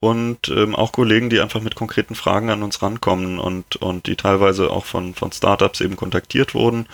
und 0.00 0.48
ähm, 0.48 0.74
auch 0.74 0.92
Kollegen, 0.92 1.30
die 1.30 1.40
einfach 1.40 1.60
mit 1.60 1.74
konkreten 1.74 2.14
Fragen 2.14 2.50
an 2.50 2.62
uns 2.62 2.82
rankommen 2.82 3.38
und, 3.38 3.76
und 3.76 4.06
die 4.06 4.16
teilweise 4.16 4.70
auch 4.70 4.84
von, 4.84 5.14
von 5.14 5.32
Startups 5.32 5.80
eben 5.80 5.96
kontaktiert 5.96 6.54
wurden 6.54 6.86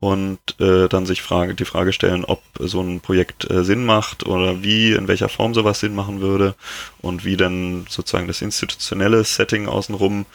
und 0.00 0.40
äh, 0.58 0.88
dann 0.88 1.06
sich 1.06 1.22
Frage, 1.22 1.54
die 1.54 1.64
Frage 1.64 1.92
stellen, 1.92 2.24
ob 2.24 2.42
so 2.58 2.80
ein 2.80 3.00
Projekt 3.00 3.48
äh, 3.50 3.62
Sinn 3.62 3.84
macht 3.84 4.26
oder 4.26 4.62
wie, 4.62 4.92
in 4.92 5.06
welcher 5.06 5.28
Form 5.28 5.54
sowas 5.54 5.80
Sinn 5.80 5.94
machen 5.94 6.20
würde 6.20 6.54
und 7.00 7.24
wie 7.24 7.36
dann 7.36 7.86
sozusagen 7.88 8.26
das 8.26 8.42
institutionelle 8.42 9.22
Setting 9.22 9.68
außenrum 9.68 10.26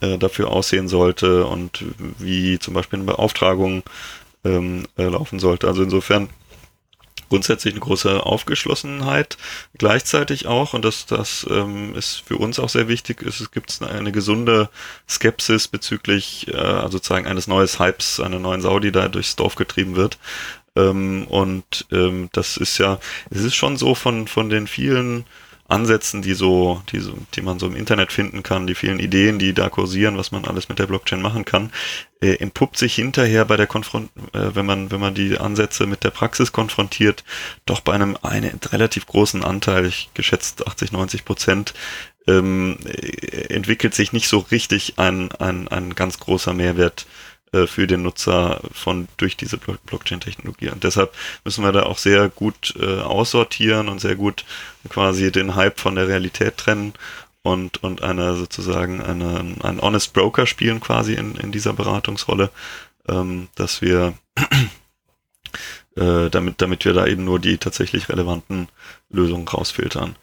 äh, 0.00 0.18
dafür 0.18 0.50
aussehen 0.50 0.88
sollte 0.88 1.46
und 1.46 1.84
wie 2.18 2.58
zum 2.58 2.74
Beispiel 2.74 2.98
eine 2.98 3.06
Beauftragung 3.06 3.82
ähm, 4.44 4.86
äh, 4.96 5.04
laufen 5.04 5.38
sollte. 5.38 5.68
Also 5.68 5.82
insofern 5.82 6.28
grundsätzlich 7.28 7.74
eine 7.74 7.80
große 7.80 8.24
Aufgeschlossenheit. 8.24 9.36
Gleichzeitig 9.78 10.46
auch, 10.46 10.74
und 10.74 10.84
das, 10.84 11.06
das 11.06 11.46
ähm, 11.50 11.94
ist 11.94 12.22
für 12.26 12.36
uns 12.36 12.58
auch 12.58 12.68
sehr 12.68 12.88
wichtig, 12.88 13.22
ist, 13.22 13.40
es 13.40 13.50
gibt 13.50 13.80
eine 13.82 14.12
gesunde 14.12 14.68
Skepsis 15.08 15.68
bezüglich 15.68 16.48
äh, 16.48 16.56
also 16.56 16.98
sozusagen 16.98 17.26
eines 17.26 17.46
neues 17.46 17.78
Hypes, 17.78 18.20
einer 18.20 18.38
neuen 18.38 18.60
Sau, 18.60 18.78
die 18.78 18.92
da 18.92 19.08
durchs 19.08 19.36
Dorf 19.36 19.56
getrieben 19.56 19.96
wird. 19.96 20.18
Ähm, 20.76 21.26
und 21.28 21.86
ähm, 21.90 22.28
das 22.32 22.56
ist 22.56 22.78
ja, 22.78 22.98
es 23.30 23.40
ist 23.40 23.54
schon 23.54 23.76
so 23.76 23.94
von, 23.94 24.28
von 24.28 24.48
den 24.48 24.66
vielen 24.66 25.24
Ansätzen, 25.68 26.22
die 26.22 26.34
so, 26.34 26.82
die 26.92 27.00
so, 27.00 27.14
die 27.34 27.42
man 27.42 27.58
so 27.58 27.66
im 27.66 27.76
Internet 27.76 28.12
finden 28.12 28.42
kann, 28.42 28.66
die 28.66 28.74
vielen 28.74 29.00
Ideen, 29.00 29.38
die 29.38 29.52
da 29.52 29.68
kursieren, 29.68 30.16
was 30.16 30.30
man 30.30 30.44
alles 30.44 30.68
mit 30.68 30.78
der 30.78 30.86
Blockchain 30.86 31.20
machen 31.20 31.44
kann, 31.44 31.72
äh, 32.20 32.34
entpuppt 32.34 32.78
sich 32.78 32.94
hinterher 32.94 33.44
bei 33.44 33.56
der 33.56 33.66
Konfront, 33.66 34.10
äh, 34.32 34.54
wenn 34.54 34.66
man, 34.66 34.90
wenn 34.90 35.00
man 35.00 35.14
die 35.14 35.38
Ansätze 35.38 35.86
mit 35.86 36.04
der 36.04 36.10
Praxis 36.10 36.52
konfrontiert, 36.52 37.24
doch 37.66 37.80
bei 37.80 37.92
einem 37.92 38.16
einen 38.22 38.60
relativ 38.70 39.06
großen 39.06 39.42
Anteil, 39.42 39.86
ich 39.86 40.10
geschätzt 40.14 40.66
80, 40.66 40.92
90 40.92 41.24
Prozent, 41.24 41.74
ähm, 42.26 42.78
äh, 42.84 43.54
entwickelt 43.54 43.94
sich 43.94 44.12
nicht 44.12 44.28
so 44.28 44.38
richtig 44.38 44.94
ein, 44.98 45.32
ein, 45.32 45.68
ein 45.68 45.94
ganz 45.94 46.18
großer 46.18 46.52
Mehrwert 46.52 47.06
äh, 47.56 47.66
für 47.66 47.86
den 47.86 48.02
Nutzer 48.02 48.60
von 48.72 49.08
durch 49.16 49.36
diese 49.36 49.58
Blockchain-Technologie. 49.58 50.70
Und 50.70 50.84
deshalb 50.84 51.14
müssen 51.44 51.64
wir 51.64 51.72
da 51.72 51.84
auch 51.84 51.98
sehr 51.98 52.28
gut 52.28 52.74
äh, 52.80 53.00
aussortieren 53.00 53.88
und 53.88 54.00
sehr 54.00 54.16
gut 54.16 54.44
quasi 54.88 55.32
den 55.32 55.54
Hype 55.54 55.80
von 55.80 55.94
der 55.94 56.08
Realität 56.08 56.56
trennen 56.56 56.92
und, 57.42 57.82
und 57.82 58.02
eine 58.02 58.36
sozusagen 58.36 59.00
eine, 59.00 59.54
ein 59.62 59.80
Honest 59.80 60.12
Broker 60.12 60.46
spielen 60.46 60.80
quasi 60.80 61.14
in, 61.14 61.36
in 61.36 61.52
dieser 61.52 61.72
Beratungsrolle, 61.72 62.50
ähm, 63.08 63.48
dass 63.54 63.80
wir 63.82 64.14
äh, 65.96 66.28
damit, 66.28 66.60
damit 66.60 66.84
wir 66.84 66.92
da 66.92 67.06
eben 67.06 67.24
nur 67.24 67.38
die 67.38 67.58
tatsächlich 67.58 68.08
relevanten 68.08 68.68
Lösungen 69.10 69.46
rausfiltern. 69.46 70.16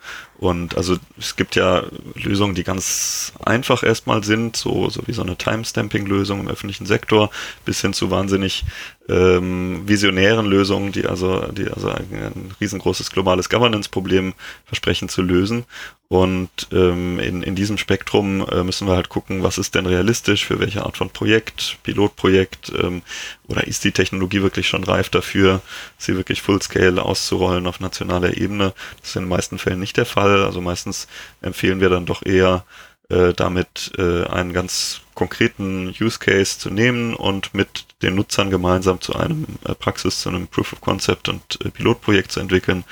Und 0.43 0.75
also 0.75 0.97
es 1.17 1.37
gibt 1.37 1.55
ja 1.55 1.83
Lösungen, 2.15 2.53
die 2.53 2.65
ganz 2.65 3.31
einfach 3.45 3.81
erstmal 3.81 4.25
sind, 4.25 4.57
so, 4.57 4.89
so 4.89 5.01
wie 5.05 5.13
so 5.13 5.21
eine 5.21 5.37
Timestamping-Lösung 5.37 6.41
im 6.41 6.47
öffentlichen 6.49 6.85
Sektor, 6.85 7.29
bis 7.63 7.79
hin 7.79 7.93
zu 7.93 8.11
wahnsinnig 8.11 8.65
ähm, 9.07 9.83
visionären 9.85 10.45
Lösungen, 10.45 10.91
die 10.91 11.05
also, 11.05 11.47
die 11.53 11.69
also 11.69 11.89
ein, 11.89 12.51
riesengroßes 12.59 13.11
globales 13.11 13.49
Governance-Problem 13.49 14.33
versprechen 14.65 15.07
zu 15.07 15.21
lösen. 15.21 15.63
Und 16.09 16.67
ähm, 16.71 17.19
in, 17.19 17.41
in 17.41 17.55
diesem 17.55 17.77
Spektrum 17.77 18.45
äh, 18.49 18.63
müssen 18.63 18.87
wir 18.87 18.95
halt 18.95 19.09
gucken, 19.09 19.43
was 19.43 19.57
ist 19.57 19.75
denn 19.75 19.85
realistisch, 19.85 20.45
für 20.45 20.59
welche 20.59 20.83
Art 20.83 20.97
von 20.97 21.09
Projekt, 21.09 21.77
Pilotprojekt, 21.83 22.71
ähm, 22.77 23.01
oder 23.47 23.65
ist 23.65 23.83
die 23.83 23.91
Technologie 23.91 24.41
wirklich 24.41 24.67
schon 24.67 24.83
reif 24.83 25.09
dafür, 25.09 25.61
sie 25.97 26.15
wirklich 26.15 26.41
Fullscale 26.41 27.01
auszurollen 27.01 27.65
auf 27.65 27.79
nationaler 27.79 28.37
Ebene. 28.37 28.72
Das 28.99 29.09
ist 29.09 29.15
in 29.15 29.23
den 29.23 29.29
meisten 29.29 29.57
Fällen 29.57 29.79
nicht 29.79 29.97
der 29.97 30.05
Fall. 30.05 30.43
Also 30.43 30.61
meistens 30.61 31.07
empfehlen 31.41 31.81
wir 31.81 31.89
dann 31.89 32.05
doch 32.05 32.25
eher, 32.25 32.65
äh, 33.09 33.33
damit 33.33 33.91
äh, 33.97 34.25
einen 34.25 34.53
ganz 34.53 35.01
konkreten 35.13 35.93
Use 35.99 36.19
Case 36.19 36.57
zu 36.57 36.69
nehmen 36.69 37.13
und 37.13 37.53
mit 37.53 37.85
den 38.01 38.15
Nutzern 38.15 38.49
gemeinsam 38.49 39.01
zu 39.01 39.15
einem 39.15 39.45
äh, 39.65 39.75
Praxis, 39.75 40.21
zu 40.21 40.29
einem 40.29 40.47
Proof 40.47 40.73
of 40.73 40.81
Concept 40.81 41.29
und 41.29 41.59
äh, 41.63 41.69
Pilotprojekt 41.69 42.31
zu 42.31 42.39
entwickeln 42.39 42.83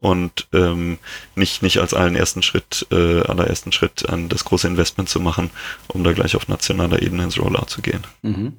und 0.00 0.48
ähm, 0.52 0.98
nicht 1.34 1.62
nicht 1.62 1.78
als 1.78 1.94
allen 1.94 2.16
ersten 2.16 2.42
Schritt, 2.42 2.86
äh, 2.90 3.20
allerersten 3.20 3.70
Schritt 3.70 4.08
an 4.08 4.28
das 4.28 4.44
große 4.44 4.66
Investment 4.66 5.08
zu 5.08 5.20
machen, 5.20 5.50
um 5.88 6.02
da 6.02 6.12
gleich 6.12 6.36
auf 6.36 6.48
nationaler 6.48 7.02
Ebene 7.02 7.24
ins 7.24 7.38
Rollout 7.38 7.66
zu 7.66 7.82
gehen. 7.82 8.06
Mhm. 8.22 8.56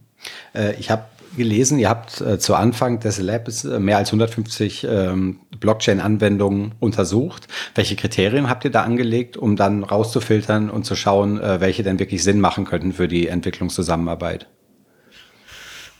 Äh, 0.53 0.75
ich 0.75 0.91
habe 0.91 1.05
gelesen, 1.35 1.79
ihr 1.79 1.89
habt 1.89 2.21
äh, 2.21 2.39
zu 2.39 2.55
Anfang 2.55 2.99
des 2.99 3.19
Labs 3.19 3.63
äh, 3.63 3.79
mehr 3.79 3.97
als 3.97 4.09
150 4.09 4.87
ähm, 4.89 5.39
Blockchain-Anwendungen 5.59 6.73
untersucht. 6.79 7.47
Welche 7.75 7.95
Kriterien 7.95 8.49
habt 8.49 8.65
ihr 8.65 8.71
da 8.71 8.83
angelegt, 8.83 9.37
um 9.37 9.55
dann 9.55 9.83
rauszufiltern 9.83 10.69
und 10.69 10.85
zu 10.85 10.95
schauen, 10.95 11.39
äh, 11.39 11.59
welche 11.61 11.83
denn 11.83 11.99
wirklich 11.99 12.23
Sinn 12.23 12.39
machen 12.39 12.65
könnten 12.65 12.93
für 12.93 13.07
die 13.07 13.27
Entwicklungszusammenarbeit? 13.27 14.47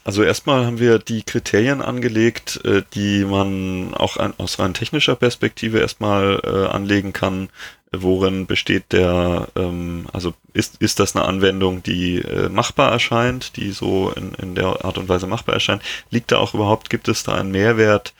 Also 0.03 0.23
erstmal 0.23 0.65
haben 0.65 0.79
wir 0.79 0.97
die 0.97 1.21
Kriterien 1.21 1.81
angelegt, 1.81 2.59
äh, 2.65 2.81
die 2.95 3.23
man 3.23 3.93
auch 3.93 4.17
aus 4.39 4.57
rein 4.57 4.73
technischer 4.73 5.15
Perspektive 5.15 5.79
erstmal 5.79 6.41
äh, 6.43 6.67
anlegen 6.67 7.13
kann. 7.13 7.49
Worin 7.91 8.47
besteht 8.47 8.93
der, 8.93 9.49
ähm, 9.55 10.07
also 10.11 10.33
ist, 10.53 10.81
ist 10.81 10.99
das 10.99 11.15
eine 11.15 11.25
Anwendung, 11.25 11.83
die 11.83 12.19
äh, 12.19 12.49
machbar 12.49 12.91
erscheint, 12.91 13.57
die 13.57 13.71
so 13.71 14.11
in, 14.11 14.33
in 14.35 14.55
der 14.55 14.85
Art 14.85 14.97
und 14.97 15.07
Weise 15.07 15.27
machbar 15.27 15.53
erscheint? 15.55 15.83
Liegt 16.09 16.31
da 16.31 16.37
auch 16.37 16.53
überhaupt, 16.55 16.89
gibt 16.89 17.07
es 17.07 17.23
da 17.23 17.35
einen 17.35 17.51
Mehrwert, 17.51 18.13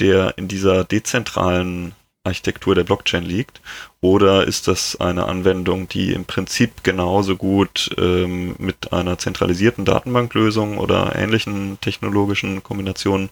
der 0.00 0.36
in 0.38 0.48
dieser 0.48 0.84
dezentralen 0.84 1.94
Architektur 2.24 2.74
der 2.74 2.84
Blockchain 2.84 3.24
liegt? 3.24 3.60
Oder 4.00 4.46
ist 4.46 4.68
das 4.68 5.00
eine 5.00 5.26
Anwendung, 5.26 5.88
die 5.88 6.12
im 6.12 6.24
Prinzip 6.24 6.84
genauso 6.84 7.36
gut 7.36 7.90
ähm, 7.98 8.54
mit 8.58 8.92
einer 8.92 9.18
zentralisierten 9.18 9.84
Datenbanklösung 9.84 10.78
oder 10.78 11.14
ähnlichen 11.16 11.80
technologischen 11.80 12.62
Kombinationen 12.62 13.30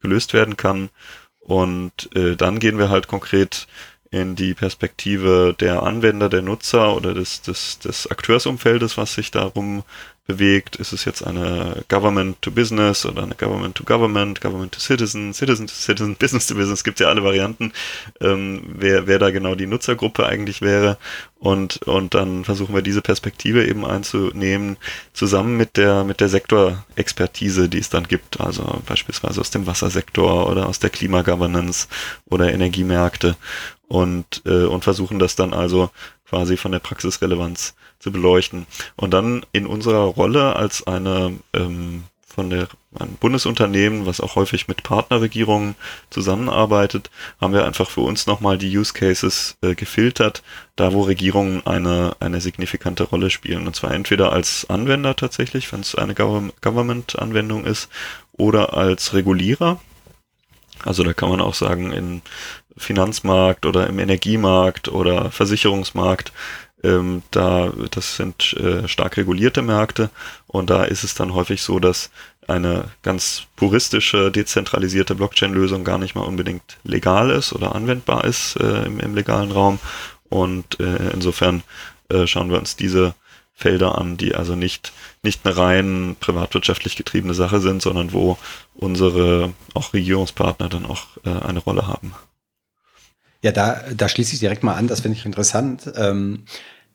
gelöst 0.00 0.32
werden 0.32 0.56
kann? 0.56 0.90
Und 1.40 2.10
äh, 2.14 2.36
dann 2.36 2.58
gehen 2.58 2.78
wir 2.78 2.90
halt 2.90 3.08
konkret 3.08 3.66
in 4.10 4.36
die 4.36 4.54
Perspektive 4.54 5.54
der 5.58 5.82
Anwender, 5.82 6.28
der 6.28 6.42
Nutzer 6.42 6.96
oder 6.96 7.14
des, 7.14 7.42
des, 7.42 7.78
des 7.80 8.10
Akteursumfeldes, 8.10 8.96
was 8.96 9.14
sich 9.14 9.30
darum 9.30 9.84
bewegt. 10.26 10.76
Ist 10.76 10.92
es 10.92 11.04
jetzt 11.04 11.22
eine 11.22 11.84
Government 11.88 12.40
to 12.42 12.50
Business 12.50 13.06
oder 13.06 13.22
eine 13.22 13.34
Government 13.34 13.76
to 13.76 13.84
Government, 13.84 14.40
Government 14.40 14.72
to 14.72 14.80
Citizen, 14.80 15.32
Citizen 15.32 15.66
to 15.66 15.74
Citizen, 15.74 16.16
Business 16.18 16.46
to 16.46 16.54
Business, 16.54 16.84
gibt 16.84 17.00
ja 17.00 17.08
alle 17.08 17.22
Varianten, 17.22 17.72
ähm, 18.20 18.62
wer, 18.66 19.06
wer 19.06 19.18
da 19.18 19.30
genau 19.30 19.54
die 19.54 19.66
Nutzergruppe 19.66 20.26
eigentlich 20.26 20.62
wäre. 20.62 20.98
Und, 21.38 21.82
und 21.82 22.14
dann 22.14 22.44
versuchen 22.44 22.74
wir 22.74 22.82
diese 22.82 23.02
Perspektive 23.02 23.66
eben 23.66 23.84
einzunehmen, 23.84 24.78
zusammen 25.12 25.56
mit 25.56 25.76
der, 25.76 26.02
mit 26.02 26.20
der 26.20 26.28
Sektorexpertise, 26.28 27.68
die 27.68 27.78
es 27.78 27.90
dann 27.90 28.08
gibt, 28.08 28.40
also 28.40 28.82
beispielsweise 28.86 29.40
aus 29.40 29.50
dem 29.50 29.66
Wassersektor 29.66 30.48
oder 30.48 30.66
aus 30.66 30.78
der 30.78 30.90
Klimagovernance 30.90 31.88
oder 32.24 32.52
Energiemärkte 32.52 33.36
und, 33.86 34.42
äh, 34.46 34.64
und 34.64 34.82
versuchen 34.84 35.18
das 35.18 35.36
dann 35.36 35.52
also 35.52 35.90
quasi 36.28 36.56
von 36.56 36.72
der 36.72 36.80
Praxisrelevanz 36.80 37.74
zu 37.98 38.12
beleuchten. 38.12 38.66
Und 38.96 39.12
dann 39.12 39.44
in 39.52 39.66
unserer 39.66 40.04
Rolle 40.04 40.56
als 40.56 40.86
eine 40.86 41.38
ähm, 41.54 42.04
von 42.36 42.50
der 42.50 42.68
ein 42.98 43.16
Bundesunternehmen, 43.18 44.04
was 44.06 44.20
auch 44.20 44.36
häufig 44.36 44.68
mit 44.68 44.82
Partnerregierungen 44.82 45.74
zusammenarbeitet, 46.10 47.10
haben 47.40 47.54
wir 47.54 47.64
einfach 47.64 47.88
für 47.88 48.02
uns 48.02 48.26
nochmal 48.26 48.58
die 48.58 48.76
Use 48.76 48.92
Cases 48.92 49.56
äh, 49.62 49.74
gefiltert, 49.74 50.42
da 50.76 50.92
wo 50.92 51.02
Regierungen 51.02 51.66
eine, 51.66 52.14
eine 52.20 52.40
signifikante 52.42 53.04
Rolle 53.04 53.30
spielen. 53.30 53.66
Und 53.66 53.74
zwar 53.74 53.92
entweder 53.92 54.32
als 54.32 54.68
Anwender 54.68 55.16
tatsächlich, 55.16 55.72
wenn 55.72 55.80
es 55.80 55.94
eine 55.94 56.14
Government-Anwendung 56.14 57.64
ist, 57.64 57.88
oder 58.32 58.74
als 58.74 59.14
Regulierer. 59.14 59.80
Also 60.84 61.02
da 61.02 61.14
kann 61.14 61.30
man 61.30 61.40
auch 61.40 61.54
sagen, 61.54 61.92
in 61.92 62.20
Finanzmarkt 62.76 63.64
oder 63.64 63.86
im 63.86 63.98
Energiemarkt 63.98 64.88
oder 64.88 65.30
Versicherungsmarkt 65.30 66.32
ähm, 66.82 67.22
da, 67.30 67.72
das 67.90 68.16
sind 68.16 68.52
äh, 68.54 68.86
stark 68.88 69.16
regulierte 69.16 69.62
Märkte 69.62 70.10
und 70.46 70.70
da 70.70 70.84
ist 70.84 71.04
es 71.04 71.14
dann 71.14 71.34
häufig 71.34 71.62
so, 71.62 71.78
dass 71.78 72.10
eine 72.48 72.84
ganz 73.02 73.42
puristische, 73.56 74.30
dezentralisierte 74.30 75.14
Blockchain-Lösung 75.14 75.84
gar 75.84 75.98
nicht 75.98 76.14
mal 76.14 76.22
unbedingt 76.22 76.78
legal 76.84 77.30
ist 77.30 77.52
oder 77.52 77.74
anwendbar 77.74 78.24
ist 78.24 78.56
äh, 78.56 78.84
im, 78.84 79.00
im, 79.00 79.14
legalen 79.14 79.50
Raum. 79.50 79.78
Und 80.28 80.78
äh, 80.80 81.10
insofern 81.12 81.62
äh, 82.08 82.26
schauen 82.26 82.50
wir 82.50 82.58
uns 82.58 82.76
diese 82.76 83.14
Felder 83.54 83.98
an, 83.98 84.16
die 84.16 84.34
also 84.34 84.54
nicht, 84.54 84.92
nicht 85.22 85.44
eine 85.44 85.56
rein 85.56 86.16
privatwirtschaftlich 86.20 86.94
getriebene 86.94 87.34
Sache 87.34 87.60
sind, 87.60 87.82
sondern 87.82 88.12
wo 88.12 88.38
unsere 88.74 89.54
auch 89.74 89.92
Regierungspartner 89.92 90.68
dann 90.68 90.86
auch 90.86 91.06
äh, 91.24 91.30
eine 91.30 91.60
Rolle 91.60 91.86
haben. 91.86 92.14
Ja, 93.46 93.52
da, 93.52 93.80
da 93.96 94.08
schließe 94.08 94.34
ich 94.34 94.40
direkt 94.40 94.64
mal 94.64 94.74
an, 94.74 94.88
das 94.88 95.02
finde 95.02 95.16
ich 95.16 95.24
interessant. 95.24 95.92
Ähm, 95.94 96.46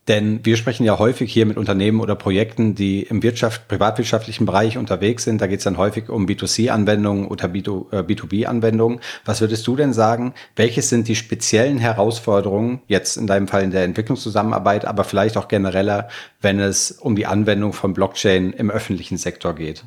denn 0.09 0.45
wir 0.45 0.57
sprechen 0.57 0.83
ja 0.83 0.99
häufig 0.99 1.31
hier 1.31 1.45
mit 1.45 1.55
Unternehmen 1.55 2.01
oder 2.01 2.13
Projekten, 2.13 2.75
die 2.75 3.03
im 3.03 3.23
Wirtschaft, 3.23 3.69
privatwirtschaftlichen 3.69 4.45
Bereich 4.45 4.77
unterwegs 4.77 5.23
sind. 5.23 5.39
Da 5.39 5.47
geht 5.47 5.59
es 5.59 5.63
dann 5.63 5.77
häufig 5.77 6.09
um 6.09 6.25
B2C-Anwendungen 6.25 7.25
oder 7.25 7.45
B2B-Anwendungen. 7.45 8.97
Äh, 8.97 9.01
Was 9.23 9.39
würdest 9.39 9.65
du 9.65 9.77
denn 9.77 9.93
sagen? 9.93 10.33
Welches 10.57 10.89
sind 10.89 11.07
die 11.07 11.15
speziellen 11.15 11.77
Herausforderungen, 11.77 12.81
jetzt 12.87 13.15
in 13.15 13.27
deinem 13.27 13.47
Fall 13.47 13.63
in 13.63 13.71
der 13.71 13.85
Entwicklungszusammenarbeit, 13.85 14.83
aber 14.83 15.05
vielleicht 15.05 15.37
auch 15.37 15.47
genereller, 15.47 16.09
wenn 16.41 16.59
es 16.59 16.91
um 16.91 17.15
die 17.15 17.27
Anwendung 17.27 17.71
von 17.71 17.93
Blockchain 17.93 18.51
im 18.51 18.69
öffentlichen 18.69 19.17
Sektor 19.17 19.55
geht? 19.55 19.85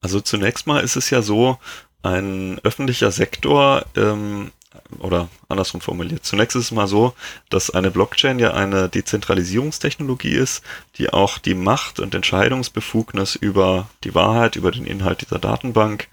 Also 0.00 0.20
zunächst 0.20 0.66
mal 0.66 0.82
ist 0.82 0.96
es 0.96 1.08
ja 1.10 1.22
so, 1.22 1.58
ein 2.02 2.58
öffentlicher 2.64 3.10
Sektor 3.10 3.86
ähm, 3.96 4.50
oder 4.98 5.28
andersrum 5.48 5.80
formuliert. 5.80 6.24
Zunächst 6.24 6.56
ist 6.56 6.64
es 6.64 6.70
mal 6.70 6.86
so, 6.86 7.14
dass 7.50 7.70
eine 7.70 7.90
Blockchain 7.90 8.38
ja 8.38 8.52
eine 8.54 8.88
Dezentralisierungstechnologie 8.88 10.34
ist, 10.34 10.62
die 10.96 11.12
auch 11.12 11.38
die 11.38 11.54
Macht 11.54 12.00
und 12.00 12.14
Entscheidungsbefugnis 12.14 13.34
über 13.34 13.88
die 14.04 14.14
Wahrheit, 14.14 14.56
über 14.56 14.70
den 14.70 14.86
Inhalt 14.86 15.22
dieser 15.22 15.38
Datenbank 15.38 16.08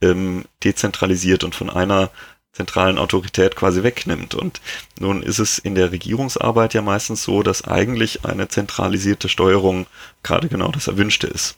ähm, 0.00 0.44
dezentralisiert 0.62 1.44
und 1.44 1.54
von 1.54 1.70
einer 1.70 2.10
zentralen 2.54 2.98
Autorität 2.98 3.56
quasi 3.56 3.82
wegnimmt. 3.82 4.34
Und 4.34 4.60
nun 4.98 5.22
ist 5.22 5.40
es 5.40 5.58
in 5.58 5.74
der 5.74 5.90
Regierungsarbeit 5.90 6.72
ja 6.72 6.82
meistens 6.82 7.24
so, 7.24 7.42
dass 7.42 7.64
eigentlich 7.64 8.24
eine 8.24 8.48
zentralisierte 8.48 9.28
Steuerung 9.28 9.86
gerade 10.22 10.48
genau 10.48 10.70
das 10.70 10.86
Erwünschte 10.86 11.26
ist. 11.26 11.56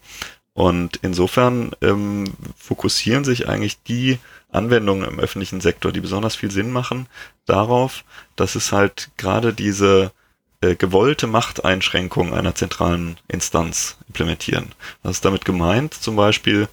Und 0.56 1.00
insofern 1.02 1.72
ähm, 1.82 2.32
fokussieren 2.56 3.24
sich 3.24 3.46
eigentlich 3.46 3.82
die 3.82 4.18
Anwendungen 4.50 5.06
im 5.06 5.20
öffentlichen 5.20 5.60
Sektor, 5.60 5.92
die 5.92 6.00
besonders 6.00 6.34
viel 6.34 6.50
Sinn 6.50 6.72
machen, 6.72 7.08
darauf, 7.44 8.04
dass 8.36 8.54
es 8.54 8.72
halt 8.72 9.10
gerade 9.18 9.52
diese 9.52 10.12
äh, 10.62 10.74
gewollte 10.74 11.26
Machteinschränkung 11.26 12.32
einer 12.32 12.54
zentralen 12.54 13.18
Instanz 13.28 13.98
implementieren. 14.08 14.72
Was 15.02 15.16
ist 15.16 15.26
damit 15.26 15.44
gemeint? 15.44 15.92
Zum 15.92 16.16
Beispiel, 16.16 16.68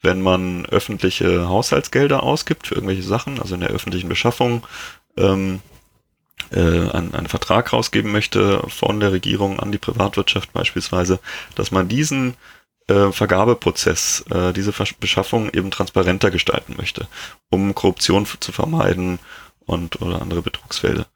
wenn 0.00 0.22
man 0.22 0.64
öffentliche 0.66 1.48
Haushaltsgelder 1.48 2.22
ausgibt 2.22 2.68
für 2.68 2.76
irgendwelche 2.76 3.02
Sachen, 3.02 3.40
also 3.40 3.56
in 3.56 3.62
der 3.62 3.70
öffentlichen 3.70 4.08
Beschaffung, 4.08 4.64
ähm, 5.16 5.60
äh, 6.52 6.60
einen, 6.60 7.16
einen 7.16 7.26
Vertrag 7.26 7.72
rausgeben 7.72 8.12
möchte 8.12 8.62
von 8.68 9.00
der 9.00 9.10
Regierung 9.10 9.58
an 9.58 9.72
die 9.72 9.78
Privatwirtschaft 9.78 10.52
beispielsweise, 10.52 11.18
dass 11.56 11.72
man 11.72 11.88
diesen 11.88 12.36
äh, 12.88 13.12
Vergabeprozess, 13.12 14.24
äh, 14.30 14.52
diese 14.52 14.72
Beschaffung 15.00 15.50
eben 15.50 15.70
transparenter 15.70 16.30
gestalten 16.30 16.74
möchte, 16.76 17.08
um 17.50 17.74
Korruption 17.74 18.26
zu 18.26 18.52
vermeiden 18.52 19.18
und 19.66 20.00
oder 20.02 20.20
andere 20.20 20.42
Betrugsfälle. 20.42 21.06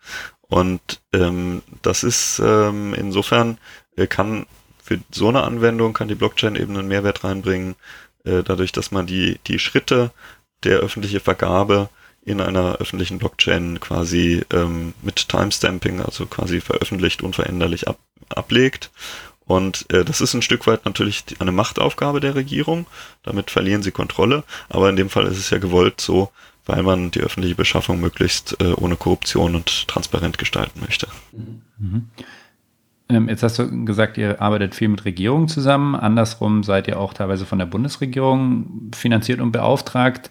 Und 0.49 1.03
ähm, 1.13 1.63
das 1.83 2.03
ist 2.03 2.41
ähm, 2.43 2.95
insofern 2.95 3.59
äh, 3.97 4.07
kann 4.07 4.47
für 4.83 4.99
so 5.11 5.29
eine 5.29 5.43
Anwendung 5.43 5.93
kann 5.93 6.09
die 6.09 6.15
Blockchain 6.15 6.57
eben 6.57 6.77
einen 6.77 6.89
Mehrwert 6.89 7.23
reinbringen, 7.23 7.75
äh, 8.25 8.43
dadurch, 8.43 8.73
dass 8.73 8.91
man 8.91 9.07
die 9.07 9.39
die 9.47 9.59
Schritte 9.59 10.11
der 10.65 10.79
öffentlichen 10.79 11.21
Vergabe 11.21 11.91
in 12.23 12.41
einer 12.41 12.77
öffentlichen 12.77 13.19
Blockchain 13.19 13.81
quasi 13.81 14.45
ähm, 14.53 14.95
mit 15.03 15.29
Timestamping, 15.29 16.01
also 16.01 16.27
quasi 16.27 16.61
veröffentlicht 16.61 17.23
unveränderlich 17.23 17.89
ab, 17.89 17.99
ablegt. 18.29 18.91
Und 19.49 19.87
äh, 19.91 20.05
das 20.05 20.21
ist 20.21 20.35
ein 20.35 20.43
Stück 20.43 20.67
weit 20.67 20.85
natürlich 20.85 21.25
eine 21.41 21.53
Machtaufgabe 21.53 22.21
der 22.21 22.37
Regierung. 22.37 22.87
Damit 23.25 23.51
verlieren 23.51 23.83
sie 23.83 23.91
Kontrolle. 23.91 24.45
Aber 24.69 24.89
in 24.91 24.97
dem 24.97 25.09
Fall 25.09 25.27
ist 25.27 25.39
es 25.39 25.51
ja 25.51 25.59
gewollt 25.59 26.01
so, 26.01 26.31
weil 26.67 26.83
man 26.83 27.11
die 27.11 27.21
öffentliche 27.21 27.55
Beschaffung 27.55 27.99
möglichst 27.99 28.61
äh, 28.61 28.73
ohne 28.75 28.97
Korruption 28.97 29.55
und 29.55 29.89
transparent 29.89 30.37
gestalten 30.37 30.81
möchte. 30.81 31.09
Mhm. 31.33 32.11
Ähm, 33.09 33.29
jetzt 33.31 33.43
hast 33.43 33.59
du 33.59 33.87
gesagt, 33.87 34.19
ihr 34.19 34.43
arbeitet 34.43 34.75
viel 34.75 34.89
mit 34.89 35.07
Regierungen 35.07 35.49
zusammen. 35.49 35.95
Andersrum 35.95 36.63
seid 36.63 36.87
ihr 36.87 37.01
auch 37.01 37.15
teilweise 37.15 37.47
von 37.47 37.59
der 37.59 37.67
Bundesregierung 37.67 38.91
finanziert 38.95 39.41
und 39.41 39.51
beauftragt. 39.51 40.31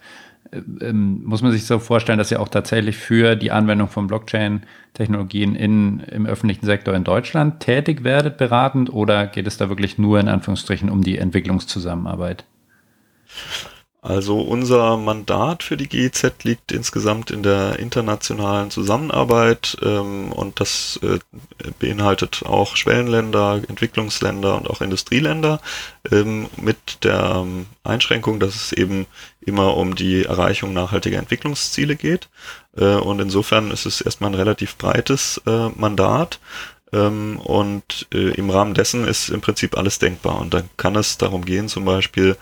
Ähm, 0.54 1.24
muss 1.24 1.42
man 1.42 1.52
sich 1.52 1.66
so 1.66 1.80
vorstellen, 1.80 2.18
dass 2.18 2.32
ihr 2.32 2.40
auch 2.40 2.48
tatsächlich 2.48 2.98
für 2.98 3.36
die 3.36 3.52
Anwendung 3.52 3.90
von 3.90 4.08
Blockchain-Technologien 4.08 5.56
im 5.56 6.26
öffentlichen 6.26 6.66
Sektor 6.66 6.94
in 6.94 7.04
Deutschland 7.04 7.60
tätig 7.60 8.04
werdet, 8.04 8.38
beratend, 8.38 8.92
oder 8.92 9.28
geht 9.28 9.48
es 9.48 9.58
da 9.58 9.70
wirklich 9.70 9.98
nur 9.98 10.20
in 10.20 10.28
Anführungsstrichen 10.28 10.90
um 10.90 11.04
die 11.04 11.18
Entwicklungszusammenarbeit? 11.18 12.46
Also 14.08 14.40
unser 14.40 14.96
Mandat 14.96 15.64
für 15.64 15.76
die 15.76 15.90
GIZ 15.90 16.32
liegt 16.44 16.72
insgesamt 16.72 17.30
in 17.30 17.44
der 17.44 17.78
internationalen 17.78 18.72
Zusammenarbeit 18.72 19.76
ähm, 19.82 20.32
und 20.32 20.62
das 20.62 20.98
äh, 21.04 21.20
beinhaltet 21.80 22.44
auch 22.46 22.78
Schwellenländer, 22.78 23.62
Entwicklungsländer 23.68 24.56
und 24.56 24.70
auch 24.70 24.80
Industrieländer 24.80 25.60
ähm, 26.10 26.48
mit 26.56 27.04
der 27.04 27.42
ähm, 27.42 27.66
Einschränkung, 27.84 28.40
dass 28.40 28.56
es 28.56 28.72
eben 28.72 29.08
immer 29.42 29.76
um 29.76 29.94
die 29.96 30.24
Erreichung 30.24 30.72
nachhaltiger 30.72 31.20
Entwicklungsziele 31.20 31.98
geht. 31.98 32.30
Äh, 32.78 32.96
und 32.96 33.20
insofern 33.20 33.72
ist 33.72 33.86
es 33.86 34.00
erstmal 34.00 34.32
ein 34.32 34.36
relativ 34.36 34.78
breites 34.78 35.42
äh, 35.46 35.68
Mandat. 35.76 36.40
Ähm, 36.94 37.42
und 37.44 38.08
äh, 38.14 38.30
im 38.36 38.50
Rahmen 38.50 38.74
dessen 38.74 39.06
ist 39.06 39.28
im 39.28 39.42
Prinzip 39.42 39.78
alles 39.78 40.00
denkbar. 40.00 40.40
Und 40.40 40.54
dann 40.54 40.70
kann 40.78 40.96
es 40.96 41.18
darum 41.18 41.44
gehen, 41.44 41.68
zum 41.68 41.84
Beispiel 41.84 42.38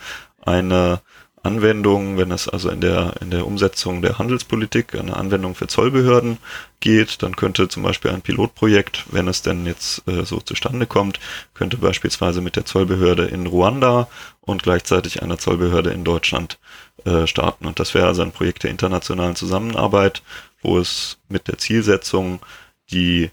eine 0.46 1.02
Anwendung, 1.46 2.18
wenn 2.18 2.32
es 2.32 2.50
also 2.50 2.70
in 2.70 2.82
der, 2.82 3.14
in 3.22 3.30
der 3.30 3.46
Umsetzung 3.46 4.02
der 4.02 4.18
Handelspolitik 4.18 4.96
eine 4.96 5.16
Anwendung 5.16 5.56
für 5.56 5.68
Zollbehörden 5.68 6.38
geht, 6.80 7.22
dann 7.24 7.36
könnte 7.36 7.68
zum 7.68 7.84
Beispiel 7.84 8.12
ein 8.12 8.22
Pilotprojekt, 8.22 9.06
wenn 9.12 9.28
es 9.28 9.42
denn 9.42 9.66
jetzt 9.66 10.08
äh, 10.08 10.26
so 10.26 10.40
zustande 10.40 10.86
kommt, 10.86 11.20
könnte 11.54 11.78
beispielsweise 11.78 12.42
mit 12.42 12.56
der 12.56 12.66
Zollbehörde 12.66 13.26
in 13.26 13.48
Ruanda 13.48 14.08
und 14.42 14.64
gleichzeitig 14.64 15.22
einer 15.22 15.38
Zollbehörde 15.38 15.92
in 15.92 16.04
Deutschland 16.04 16.58
äh, 17.06 17.28
starten. 17.28 17.66
Und 17.66 17.80
das 17.80 17.94
wäre 17.94 18.08
also 18.08 18.22
ein 18.22 18.32
Projekt 18.32 18.64
der 18.64 18.72
internationalen 18.72 19.36
Zusammenarbeit, 19.36 20.24
wo 20.62 20.80
es 20.80 21.18
mit 21.30 21.48
der 21.48 21.58
Zielsetzung 21.58 22.40
die 22.92 23.30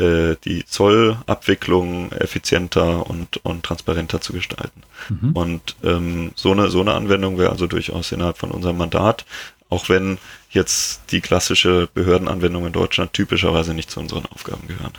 äh, 0.00 0.36
die 0.44 0.64
Zollabwicklung 0.64 2.10
effizienter 2.12 3.08
und, 3.08 3.44
und 3.44 3.62
transparenter 3.62 4.20
zu 4.20 4.32
gestalten. 4.32 4.82
Mhm. 5.08 5.32
Und 5.32 5.76
ähm, 5.84 6.32
so, 6.34 6.52
eine, 6.52 6.70
so 6.70 6.80
eine 6.80 6.94
Anwendung 6.94 7.38
wäre 7.38 7.50
also 7.50 7.66
durchaus 7.66 8.10
innerhalb 8.12 8.38
von 8.38 8.50
unserem 8.50 8.78
Mandat, 8.78 9.26
auch 9.68 9.88
wenn 9.88 10.18
jetzt 10.50 11.12
die 11.12 11.20
klassische 11.20 11.88
Behördenanwendung 11.94 12.66
in 12.66 12.72
Deutschland 12.72 13.12
typischerweise 13.12 13.74
nicht 13.74 13.90
zu 13.90 14.00
unseren 14.00 14.26
Aufgaben 14.26 14.66
gehören. 14.66 14.92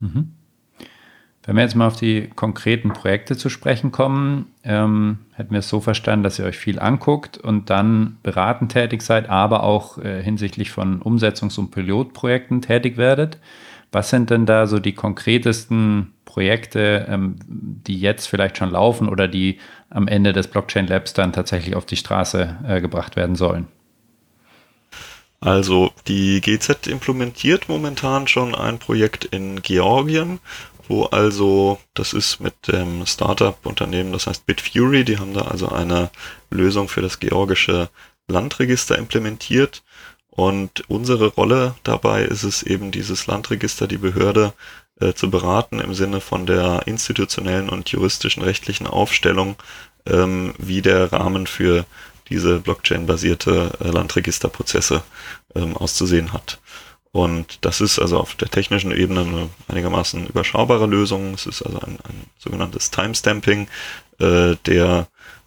Mhm. 0.00 0.34
Wenn 1.46 1.56
wir 1.56 1.62
jetzt 1.62 1.74
mal 1.74 1.86
auf 1.86 1.96
die 1.96 2.30
konkreten 2.34 2.94
Projekte 2.94 3.36
zu 3.36 3.50
sprechen 3.50 3.92
kommen, 3.92 4.46
ähm, 4.62 5.18
hätten 5.34 5.50
wir 5.50 5.58
es 5.58 5.68
so 5.68 5.80
verstanden, 5.80 6.22
dass 6.22 6.38
ihr 6.38 6.46
euch 6.46 6.56
viel 6.56 6.78
anguckt 6.78 7.36
und 7.36 7.68
dann 7.68 8.16
beratend 8.22 8.72
tätig 8.72 9.02
seid, 9.02 9.28
aber 9.28 9.62
auch 9.62 9.98
äh, 9.98 10.22
hinsichtlich 10.22 10.70
von 10.70 11.02
Umsetzungs- 11.02 11.58
und 11.58 11.70
Pilotprojekten 11.70 12.62
tätig 12.62 12.96
werdet. 12.96 13.38
Was 13.94 14.10
sind 14.10 14.30
denn 14.30 14.44
da 14.44 14.66
so 14.66 14.80
die 14.80 14.92
konkretesten 14.92 16.12
Projekte, 16.24 17.06
ähm, 17.08 17.36
die 17.46 18.00
jetzt 18.00 18.26
vielleicht 18.26 18.58
schon 18.58 18.72
laufen 18.72 19.08
oder 19.08 19.28
die 19.28 19.58
am 19.88 20.08
Ende 20.08 20.32
des 20.32 20.48
Blockchain 20.48 20.88
Labs 20.88 21.12
dann 21.12 21.32
tatsächlich 21.32 21.76
auf 21.76 21.86
die 21.86 21.96
Straße 21.96 22.56
äh, 22.66 22.80
gebracht 22.80 23.14
werden 23.14 23.36
sollen? 23.36 23.68
Also 25.38 25.92
die 26.08 26.40
GZ 26.40 26.88
implementiert 26.88 27.68
momentan 27.68 28.26
schon 28.26 28.56
ein 28.56 28.80
Projekt 28.80 29.26
in 29.26 29.62
Georgien, 29.62 30.40
wo 30.88 31.04
also, 31.04 31.78
das 31.94 32.14
ist 32.14 32.40
mit 32.40 32.54
dem 32.66 33.06
Startup-Unternehmen, 33.06 34.12
das 34.12 34.26
heißt 34.26 34.44
Bitfury, 34.44 35.04
die 35.04 35.18
haben 35.18 35.34
da 35.34 35.42
also 35.42 35.68
eine 35.68 36.10
Lösung 36.50 36.88
für 36.88 37.00
das 37.00 37.20
georgische 37.20 37.90
Landregister 38.26 38.98
implementiert 38.98 39.84
und 40.36 40.88
unsere 40.88 41.28
Rolle 41.28 41.74
dabei 41.84 42.22
ist 42.22 42.42
es 42.42 42.62
eben, 42.62 42.90
dieses 42.90 43.26
Landregister, 43.26 43.86
die 43.86 43.98
Behörde 43.98 44.52
äh, 45.00 45.12
zu 45.14 45.30
beraten 45.30 45.80
im 45.80 45.94
Sinne 45.94 46.20
von 46.20 46.46
der 46.46 46.82
institutionellen 46.86 47.68
und 47.68 47.88
juristischen 47.90 48.42
rechtlichen 48.42 48.86
Aufstellung, 48.86 49.56
ähm, 50.06 50.54
wie 50.58 50.82
der 50.82 51.12
Rahmen 51.12 51.46
für 51.46 51.86
diese 52.28 52.58
Blockchain-basierte 52.58 53.78
äh, 53.80 53.88
Landregisterprozesse 53.88 55.02
ähm, 55.54 55.76
auszusehen 55.76 56.32
hat. 56.32 56.58
Und 57.12 57.64
das 57.64 57.80
ist 57.80 58.00
also 58.00 58.18
auf 58.18 58.34
der 58.34 58.48
technischen 58.48 58.90
Ebene 58.90 59.20
eine 59.20 59.50
einigermaßen 59.68 60.26
überschaubare 60.26 60.86
Lösung. 60.86 61.34
Es 61.34 61.46
ist 61.46 61.62
also 61.62 61.78
ein, 61.78 61.98
ein 62.08 62.26
sogenanntes 62.38 62.90
Timestamping 62.90 63.68
äh, 64.18 64.56
der 64.66 65.06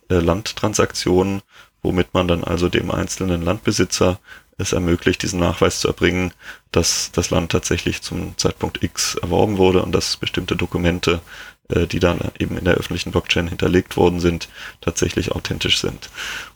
äh, 0.10 0.16
Landtransaktionen, 0.16 1.42
womit 1.84 2.14
man 2.14 2.28
dann 2.28 2.44
also 2.44 2.70
dem 2.70 2.92
einzelnen 2.92 3.42
Landbesitzer 3.42 4.20
es 4.58 4.74
ermöglicht, 4.74 5.22
diesen 5.22 5.40
Nachweis 5.40 5.80
zu 5.80 5.88
erbringen, 5.88 6.34
dass 6.72 7.12
das 7.12 7.30
Land 7.30 7.52
tatsächlich 7.52 8.02
zum 8.02 8.38
Zeitpunkt 8.38 8.84
X 8.84 9.16
erworben 9.16 9.58
wurde 9.58 9.84
und 9.84 9.92
dass 9.92 10.18
bestimmte 10.18 10.56
Dokumente, 10.56 11.22
äh, 11.70 11.86
die 11.86 12.00
dann 12.00 12.20
eben 12.40 12.58
in 12.58 12.66
der 12.66 12.76
öffentlichen 12.76 13.12
Blockchain 13.12 13.48
hinterlegt 13.48 13.98
worden 13.98 14.20
sind, 14.20 14.50
tatsächlich 14.82 15.32
authentisch 15.32 15.80
sind. 15.80 16.10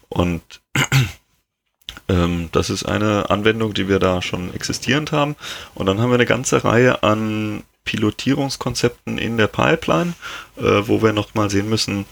Und 0.10 0.42
ähm, 2.10 2.50
das 2.52 2.70
ist 2.72 2.86
eine 2.86 3.30
Anwendung, 3.30 3.74
die 3.74 3.88
wir 3.88 4.00
da 4.00 4.22
schon 4.22 4.54
existierend 4.54 5.12
haben. 5.12 5.36
Und 5.76 5.86
dann 5.86 6.02
haben 6.02 6.10
wir 6.10 6.16
eine 6.16 6.26
ganze 6.26 6.64
Reihe 6.64 7.04
an 7.04 7.64
Pilotierungskonzepten 7.84 9.18
in 9.18 9.38
der 9.38 9.48
Pipeline, 9.48 10.14
äh, 10.58 10.88
wo 10.88 11.02
wir 11.02 11.14
nochmal 11.14 11.50
sehen 11.50 11.70
müssen, 11.70 12.06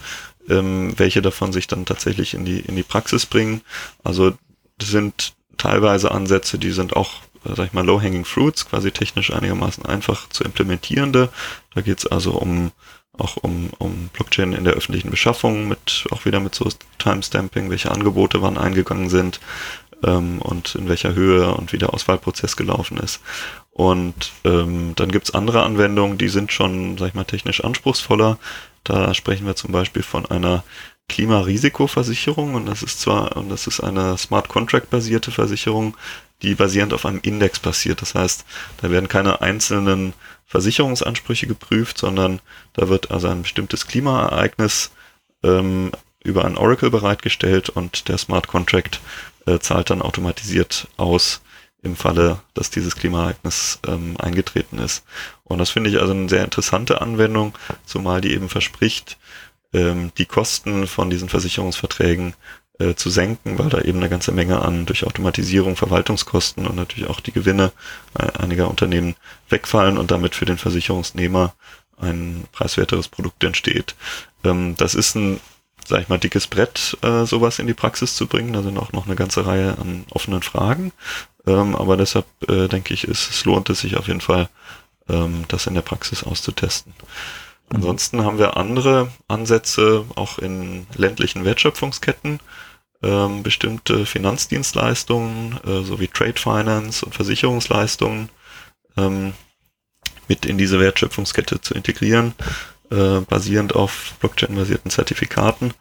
ähm, 0.50 0.92
welche 0.96 1.22
davon 1.22 1.52
sich 1.52 1.66
dann 1.66 1.86
tatsächlich 1.86 2.34
in 2.34 2.44
die, 2.44 2.60
in 2.60 2.76
die 2.76 2.82
Praxis 2.82 3.26
bringen. 3.26 3.62
Also 4.04 4.32
das 4.78 4.90
sind 4.90 5.34
teilweise 5.56 6.10
Ansätze, 6.10 6.58
die 6.58 6.72
sind 6.72 6.96
auch, 6.96 7.12
äh, 7.44 7.54
sag 7.54 7.66
ich 7.66 7.72
mal, 7.72 7.86
low-hanging 7.86 8.24
fruits, 8.24 8.68
quasi 8.68 8.90
technisch 8.90 9.32
einigermaßen 9.32 9.86
einfach 9.86 10.28
zu 10.28 10.44
implementierende. 10.44 11.28
Da 11.74 11.80
geht 11.80 11.98
es 11.98 12.06
also 12.06 12.32
um 12.32 12.72
auch 13.18 13.36
um, 13.36 13.70
um 13.78 14.08
Blockchain 14.12 14.52
in 14.52 14.64
der 14.64 14.74
öffentlichen 14.74 15.10
Beschaffung 15.10 15.68
mit 15.68 16.06
auch 16.10 16.24
wieder 16.24 16.40
mit 16.40 16.54
so 16.54 16.68
Timestamping, 16.98 17.68
welche 17.68 17.90
Angebote 17.90 18.40
wann 18.40 18.56
eingegangen 18.56 19.10
sind 19.10 19.40
ähm, 20.04 20.40
und 20.40 20.74
in 20.74 20.88
welcher 20.88 21.14
Höhe 21.14 21.54
und 21.54 21.72
wie 21.72 21.78
der 21.78 21.92
Auswahlprozess 21.92 22.56
gelaufen 22.56 22.96
ist. 22.98 23.20
Und 23.80 24.32
ähm, 24.44 24.92
dann 24.94 25.10
gibt's 25.10 25.30
andere 25.30 25.62
Anwendungen, 25.62 26.18
die 26.18 26.28
sind 26.28 26.52
schon, 26.52 26.98
sag 26.98 27.08
ich 27.08 27.14
mal, 27.14 27.24
technisch 27.24 27.64
anspruchsvoller. 27.64 28.38
Da 28.84 29.14
sprechen 29.14 29.46
wir 29.46 29.56
zum 29.56 29.72
Beispiel 29.72 30.02
von 30.02 30.26
einer 30.26 30.64
Klimarisikoversicherung 31.08 32.56
und 32.56 32.66
das 32.66 32.82
ist 32.82 33.00
zwar, 33.00 33.38
und 33.38 33.48
das 33.48 33.66
ist 33.66 33.80
eine 33.80 34.18
Smart 34.18 34.48
Contract 34.48 34.90
basierte 34.90 35.30
Versicherung, 35.30 35.96
die 36.42 36.54
basierend 36.56 36.92
auf 36.92 37.06
einem 37.06 37.20
Index 37.22 37.58
basiert. 37.58 38.02
Das 38.02 38.14
heißt, 38.14 38.44
da 38.82 38.90
werden 38.90 39.08
keine 39.08 39.40
einzelnen 39.40 40.12
Versicherungsansprüche 40.44 41.46
geprüft, 41.46 41.96
sondern 41.96 42.40
da 42.74 42.90
wird 42.90 43.10
also 43.10 43.28
ein 43.28 43.40
bestimmtes 43.40 43.86
Klimaereignis 43.86 44.90
ähm, 45.42 45.90
über 46.22 46.44
ein 46.44 46.58
Oracle 46.58 46.90
bereitgestellt 46.90 47.70
und 47.70 48.08
der 48.10 48.18
Smart 48.18 48.46
Contract 48.46 49.00
äh, 49.46 49.58
zahlt 49.58 49.88
dann 49.88 50.02
automatisiert 50.02 50.86
aus 50.98 51.40
im 51.82 51.96
Falle, 51.96 52.40
dass 52.54 52.70
dieses 52.70 52.96
Klimaereignis 52.96 53.78
ähm, 53.86 54.16
eingetreten 54.18 54.78
ist. 54.78 55.04
Und 55.44 55.58
das 55.58 55.70
finde 55.70 55.90
ich 55.90 56.00
also 56.00 56.12
eine 56.12 56.28
sehr 56.28 56.44
interessante 56.44 57.00
Anwendung, 57.00 57.56
zumal 57.86 58.20
die 58.20 58.32
eben 58.32 58.48
verspricht, 58.48 59.18
ähm, 59.72 60.12
die 60.18 60.26
Kosten 60.26 60.86
von 60.86 61.10
diesen 61.10 61.28
Versicherungsverträgen 61.28 62.34
äh, 62.78 62.94
zu 62.94 63.10
senken, 63.10 63.58
weil 63.58 63.68
da 63.68 63.80
eben 63.80 63.98
eine 63.98 64.08
ganze 64.08 64.32
Menge 64.32 64.62
an 64.62 64.86
durch 64.86 65.04
Automatisierung 65.04 65.76
Verwaltungskosten 65.76 66.66
und 66.66 66.76
natürlich 66.76 67.08
auch 67.08 67.20
die 67.20 67.32
Gewinne 67.32 67.72
äh, 68.18 68.26
einiger 68.38 68.68
Unternehmen 68.68 69.16
wegfallen 69.48 69.98
und 69.98 70.10
damit 70.10 70.34
für 70.34 70.46
den 70.46 70.58
Versicherungsnehmer 70.58 71.54
ein 71.98 72.44
preiswerteres 72.52 73.08
Produkt 73.08 73.44
entsteht. 73.44 73.94
Ähm, 74.44 74.76
das 74.76 74.94
ist 74.94 75.14
ein, 75.14 75.40
sag 75.86 76.00
ich 76.00 76.08
mal, 76.08 76.18
dickes 76.18 76.46
Brett, 76.46 76.96
äh, 77.02 77.24
sowas 77.26 77.58
in 77.58 77.66
die 77.66 77.74
Praxis 77.74 78.16
zu 78.16 78.26
bringen. 78.26 78.52
Da 78.52 78.62
sind 78.62 78.78
auch 78.78 78.92
noch 78.92 79.06
eine 79.06 79.16
ganze 79.16 79.46
Reihe 79.46 79.76
an 79.78 80.06
offenen 80.10 80.42
Fragen. 80.42 80.92
Ähm, 81.50 81.74
aber 81.74 81.96
deshalb 81.96 82.26
äh, 82.48 82.68
denke 82.68 82.94
ich, 82.94 83.04
ist, 83.04 83.30
es 83.30 83.44
lohnt 83.44 83.70
es 83.70 83.80
sich 83.80 83.96
auf 83.96 84.06
jeden 84.08 84.20
Fall, 84.20 84.48
ähm, 85.08 85.44
das 85.48 85.66
in 85.66 85.74
der 85.74 85.82
Praxis 85.82 86.22
auszutesten. 86.22 86.92
Ansonsten 87.72 88.24
haben 88.24 88.38
wir 88.38 88.56
andere 88.56 89.10
Ansätze 89.28 90.04
auch 90.16 90.38
in 90.38 90.86
ländlichen 90.96 91.44
Wertschöpfungsketten. 91.44 92.40
ähm, 93.02 93.42
bestimmte 93.42 94.04
Finanzdienstleistungen 94.06 95.58
äh, 95.66 95.82
sowie 95.84 96.08
Trade 96.08 96.38
Finance 96.38 97.04
und 97.04 97.14
Versicherungsleistungen 97.14 98.28
ähm, 98.96 99.32
mit 100.28 100.44
in 100.46 100.58
diese 100.58 100.78
Wertschöpfungskette 100.80 101.60
zu 101.60 101.74
integrieren, 101.74 102.34
äh, 102.90 103.20
basierend 103.20 103.74
auf 103.74 104.14
Blockchain-basierten 104.20 104.90
Zertifikaten. 104.90 105.72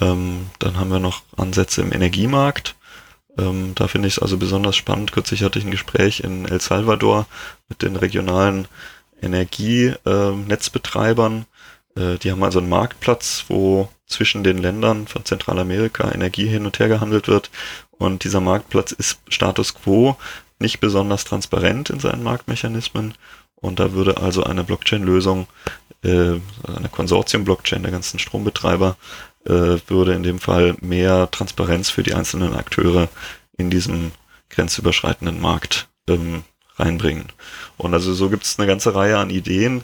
Ähm, 0.00 0.50
dann 0.58 0.76
haben 0.78 0.90
wir 0.90 1.00
noch 1.00 1.22
Ansätze 1.36 1.80
im 1.80 1.92
Energiemarkt. 1.92 2.76
Ähm, 3.38 3.72
da 3.74 3.88
finde 3.88 4.08
ich 4.08 4.16
es 4.16 4.22
also 4.22 4.36
besonders 4.36 4.76
spannend. 4.76 5.12
Kürzlich 5.12 5.42
hatte 5.42 5.58
ich 5.58 5.64
ein 5.64 5.70
Gespräch 5.70 6.20
in 6.20 6.44
El 6.46 6.60
Salvador 6.60 7.26
mit 7.68 7.80
den 7.82 7.96
regionalen 7.96 8.68
Energienetzbetreibern. 9.22 11.46
Äh, 11.96 12.18
die 12.18 12.30
haben 12.30 12.42
also 12.42 12.58
einen 12.58 12.68
Marktplatz, 12.68 13.44
wo 13.48 13.88
zwischen 14.06 14.44
den 14.44 14.58
Ländern 14.58 15.06
von 15.06 15.24
Zentralamerika 15.24 16.12
Energie 16.12 16.46
hin 16.46 16.66
und 16.66 16.78
her 16.78 16.88
gehandelt 16.88 17.28
wird. 17.28 17.50
Und 17.90 18.24
dieser 18.24 18.40
Marktplatz 18.40 18.92
ist 18.92 19.20
Status 19.28 19.74
quo, 19.74 20.16
nicht 20.58 20.80
besonders 20.80 21.24
transparent 21.24 21.90
in 21.90 22.00
seinen 22.00 22.22
Marktmechanismen. 22.22 23.14
Und 23.54 23.78
da 23.78 23.92
würde 23.92 24.16
also 24.16 24.42
eine 24.42 24.64
Blockchain-Lösung, 24.64 25.46
äh, 26.02 26.40
eine 26.66 26.88
Konsortium-Blockchain 26.90 27.82
der 27.82 27.92
ganzen 27.92 28.18
Strombetreiber, 28.18 28.96
äh, 29.46 29.78
würde 29.86 30.14
in 30.14 30.22
dem 30.22 30.38
Fall 30.38 30.76
mehr 30.80 31.30
Transparenz 31.30 31.90
für 31.90 32.02
die 32.02 32.14
einzelnen 32.14 32.54
Akteure 32.54 33.08
in 33.56 33.70
diesem 33.70 34.12
grenzüberschreitenden 34.50 35.40
Markt 35.40 35.88
ähm, 36.08 36.44
reinbringen. 36.76 37.26
Und 37.76 37.94
also 37.94 38.12
so 38.14 38.30
gibt 38.30 38.44
es 38.44 38.58
eine 38.58 38.66
ganze 38.66 38.94
Reihe 38.94 39.18
an 39.18 39.30
Ideen, 39.30 39.82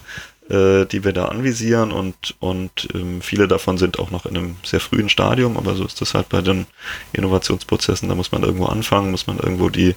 äh, 0.49 0.87
die 0.87 1.05
wir 1.05 1.13
da 1.13 1.27
anvisieren 1.27 1.93
und, 1.93 2.37
und 2.41 2.89
ähm, 2.95 3.21
viele 3.21 3.49
davon 3.49 3.79
sind 3.79 3.99
auch 3.99 4.11
noch 4.11 4.27
in 4.27 4.37
einem 4.37 4.57
sehr 4.65 4.81
frühen 4.81 5.09
Stadium, 5.09 5.57
aber 5.57 5.75
so 5.75 5.85
ist 5.85 6.01
das 6.01 6.15
halt 6.15 6.29
bei 6.29 6.41
den 6.41 6.67
Innovationsprozessen, 7.13 8.09
da 8.09 8.15
muss 8.15 8.33
man 8.33 8.43
irgendwo 8.43 8.67
anfangen, 8.67 9.11
muss 9.11 9.27
man 9.27 9.39
irgendwo 9.39 9.71
die, 9.71 9.95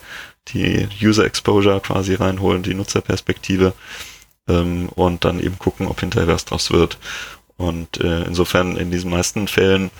die 0.50 0.88
User 1.02 1.26
Exposure 1.26 1.80
quasi 1.82 2.16
reinholen, 2.16 2.64
die 2.64 2.74
Nutzerperspektive 2.74 3.74
ähm, 4.48 4.90
und 4.96 5.24
dann 5.24 5.40
eben 5.40 5.60
gucken, 5.60 5.88
ob 5.88 6.00
hinterher 6.00 6.28
was 6.28 6.46
draus 6.46 6.72
wird. 6.72 6.98
Und 7.60 8.00
äh, 8.00 8.24
insofern 8.24 8.78
in 8.78 8.90
diesen 8.90 9.12
meisten 9.12 9.50
Fällen, 9.50 9.92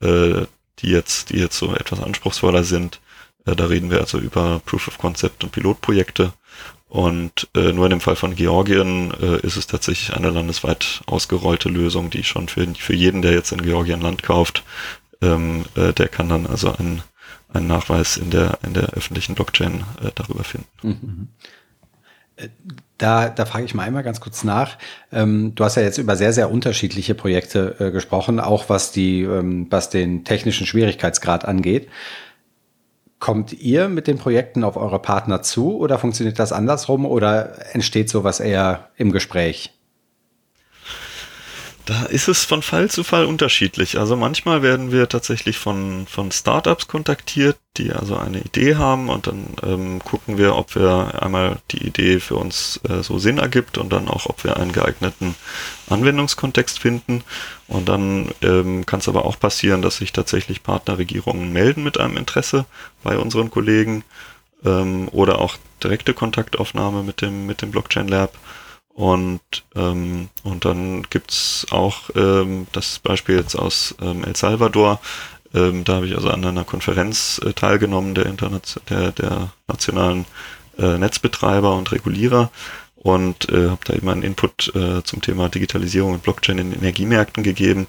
äh, 0.00 0.46
die 0.78 0.88
jetzt, 0.88 1.30
die 1.30 1.38
jetzt 1.38 1.58
so 1.58 1.74
etwas 1.74 2.00
anspruchsvoller 2.00 2.62
sind, 2.62 3.00
äh, 3.44 3.56
da 3.56 3.66
reden 3.66 3.90
wir 3.90 3.98
also 4.00 4.18
über 4.18 4.60
Proof 4.64 4.86
of 4.86 4.98
Concept 4.98 5.42
und 5.42 5.50
Pilotprojekte. 5.50 6.32
Und 6.88 7.48
äh, 7.56 7.72
nur 7.72 7.86
in 7.86 7.90
dem 7.90 8.00
Fall 8.00 8.14
von 8.14 8.36
Georgien 8.36 9.12
äh, 9.20 9.40
ist 9.40 9.56
es 9.56 9.66
tatsächlich 9.66 10.16
eine 10.16 10.30
landesweit 10.30 11.02
ausgerollte 11.06 11.68
Lösung, 11.68 12.08
die 12.08 12.22
schon 12.22 12.46
für, 12.46 12.64
für 12.76 12.94
jeden, 12.94 13.20
der 13.20 13.32
jetzt 13.32 13.50
in 13.50 13.62
Georgien 13.62 14.00
Land 14.00 14.22
kauft, 14.22 14.62
ähm, 15.20 15.64
äh, 15.74 15.92
der 15.92 16.06
kann 16.06 16.28
dann 16.28 16.46
also 16.46 16.72
einen, 16.72 17.02
einen 17.52 17.66
Nachweis 17.66 18.16
in 18.16 18.30
der, 18.30 18.60
in 18.64 18.74
der 18.74 18.90
öffentlichen 18.90 19.34
Blockchain 19.34 19.82
äh, 20.04 20.12
darüber 20.14 20.44
finden. 20.44 20.68
Mhm. 20.82 21.28
Da, 22.98 23.28
da 23.28 23.44
frage 23.46 23.64
ich 23.64 23.74
mal 23.74 23.84
einmal 23.84 24.02
ganz 24.02 24.20
kurz 24.20 24.44
nach. 24.44 24.76
Ähm, 25.12 25.54
du 25.54 25.64
hast 25.64 25.76
ja 25.76 25.82
jetzt 25.82 25.98
über 25.98 26.16
sehr, 26.16 26.32
sehr 26.32 26.50
unterschiedliche 26.50 27.14
Projekte 27.14 27.76
äh, 27.78 27.90
gesprochen, 27.90 28.40
auch 28.40 28.68
was 28.68 28.92
die, 28.92 29.22
ähm, 29.22 29.66
was 29.70 29.90
den 29.90 30.24
technischen 30.24 30.66
Schwierigkeitsgrad 30.66 31.44
angeht. 31.44 31.88
Kommt 33.20 33.52
ihr 33.52 33.88
mit 33.88 34.06
den 34.06 34.18
Projekten 34.18 34.62
auf 34.64 34.76
eure 34.76 35.00
Partner 35.00 35.42
zu 35.42 35.76
oder 35.76 35.98
funktioniert 35.98 36.38
das 36.38 36.52
andersrum 36.52 37.06
oder 37.06 37.74
entsteht 37.74 38.08
sowas 38.08 38.40
eher 38.40 38.90
im 38.96 39.10
Gespräch? 39.12 39.77
Da 41.88 42.02
ist 42.02 42.28
es 42.28 42.44
von 42.44 42.60
Fall 42.60 42.90
zu 42.90 43.02
Fall 43.02 43.24
unterschiedlich. 43.24 43.98
Also 43.98 44.14
manchmal 44.14 44.60
werden 44.60 44.92
wir 44.92 45.08
tatsächlich 45.08 45.56
von, 45.56 46.06
von 46.06 46.30
Startups 46.30 46.86
kontaktiert, 46.86 47.56
die 47.78 47.92
also 47.92 48.14
eine 48.18 48.40
Idee 48.40 48.76
haben 48.76 49.08
und 49.08 49.26
dann 49.26 49.56
ähm, 49.62 49.98
gucken 50.04 50.36
wir, 50.36 50.54
ob 50.54 50.74
wir 50.74 51.22
einmal 51.22 51.60
die 51.70 51.86
Idee 51.86 52.20
für 52.20 52.36
uns 52.36 52.78
äh, 52.86 53.02
so 53.02 53.18
Sinn 53.18 53.38
ergibt 53.38 53.78
und 53.78 53.90
dann 53.90 54.06
auch, 54.08 54.26
ob 54.26 54.44
wir 54.44 54.58
einen 54.58 54.72
geeigneten 54.72 55.34
Anwendungskontext 55.88 56.78
finden. 56.78 57.24
Und 57.68 57.88
dann 57.88 58.32
ähm, 58.42 58.84
kann 58.84 59.00
es 59.00 59.08
aber 59.08 59.24
auch 59.24 59.40
passieren, 59.40 59.80
dass 59.80 59.96
sich 59.96 60.12
tatsächlich 60.12 60.62
Partnerregierungen 60.62 61.54
melden 61.54 61.82
mit 61.84 61.98
einem 61.98 62.18
Interesse 62.18 62.66
bei 63.02 63.16
unseren 63.16 63.50
Kollegen 63.50 64.04
ähm, 64.62 65.08
oder 65.10 65.38
auch 65.38 65.56
direkte 65.82 66.12
Kontaktaufnahme 66.12 67.02
mit 67.02 67.22
dem, 67.22 67.46
mit 67.46 67.62
dem 67.62 67.70
Blockchain 67.70 68.08
Lab. 68.08 68.36
Und, 68.98 69.40
ähm, 69.76 70.28
und 70.42 70.64
dann 70.64 71.04
gibt's 71.08 71.64
auch 71.70 72.10
ähm, 72.16 72.66
das 72.72 72.98
Beispiel 72.98 73.36
jetzt 73.36 73.54
aus 73.54 73.94
ähm, 74.02 74.24
El 74.24 74.34
Salvador. 74.34 74.98
Ähm, 75.54 75.84
da 75.84 75.94
habe 75.94 76.08
ich 76.08 76.16
also 76.16 76.30
an 76.30 76.44
einer 76.44 76.64
Konferenz 76.64 77.40
äh, 77.44 77.52
teilgenommen 77.52 78.16
der, 78.16 78.26
Internet 78.26 78.80
der, 78.90 79.12
der 79.12 79.52
nationalen 79.68 80.24
äh, 80.78 80.98
Netzbetreiber 80.98 81.76
und 81.76 81.92
Regulierer 81.92 82.50
und 82.96 83.48
äh, 83.50 83.68
habe 83.68 83.84
da 83.84 83.94
eben 83.94 84.08
einen 84.08 84.24
Input 84.24 84.74
äh, 84.74 85.04
zum 85.04 85.22
Thema 85.22 85.48
Digitalisierung 85.48 86.14
und 86.14 86.24
Blockchain 86.24 86.58
in 86.58 86.72
Energiemärkten 86.72 87.44
gegeben. 87.44 87.86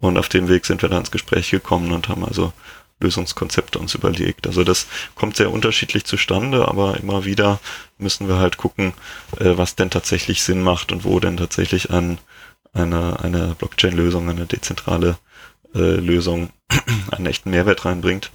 Und 0.00 0.18
auf 0.18 0.28
dem 0.28 0.48
Weg 0.48 0.66
sind 0.66 0.82
wir 0.82 0.88
dann 0.88 1.02
ins 1.02 1.12
Gespräch 1.12 1.52
gekommen 1.52 1.92
und 1.92 2.08
haben 2.08 2.24
also 2.24 2.52
Lösungskonzepte 3.00 3.78
uns 3.78 3.94
überlegt. 3.94 4.46
Also 4.46 4.64
das 4.64 4.86
kommt 5.14 5.36
sehr 5.36 5.50
unterschiedlich 5.50 6.04
zustande, 6.04 6.66
aber 6.66 6.98
immer 6.98 7.24
wieder 7.24 7.60
müssen 7.98 8.28
wir 8.28 8.36
halt 8.36 8.56
gucken, 8.56 8.92
äh, 9.38 9.56
was 9.56 9.76
denn 9.76 9.90
tatsächlich 9.90 10.42
Sinn 10.42 10.62
macht 10.62 10.92
und 10.92 11.04
wo 11.04 11.20
denn 11.20 11.36
tatsächlich 11.36 11.90
ein, 11.90 12.18
eine, 12.72 13.20
eine 13.20 13.54
Blockchain-Lösung, 13.58 14.28
eine 14.28 14.46
dezentrale 14.46 15.18
äh, 15.74 15.78
Lösung 15.78 16.50
einen 17.10 17.26
echten 17.26 17.50
Mehrwert 17.50 17.84
reinbringt. 17.84 18.30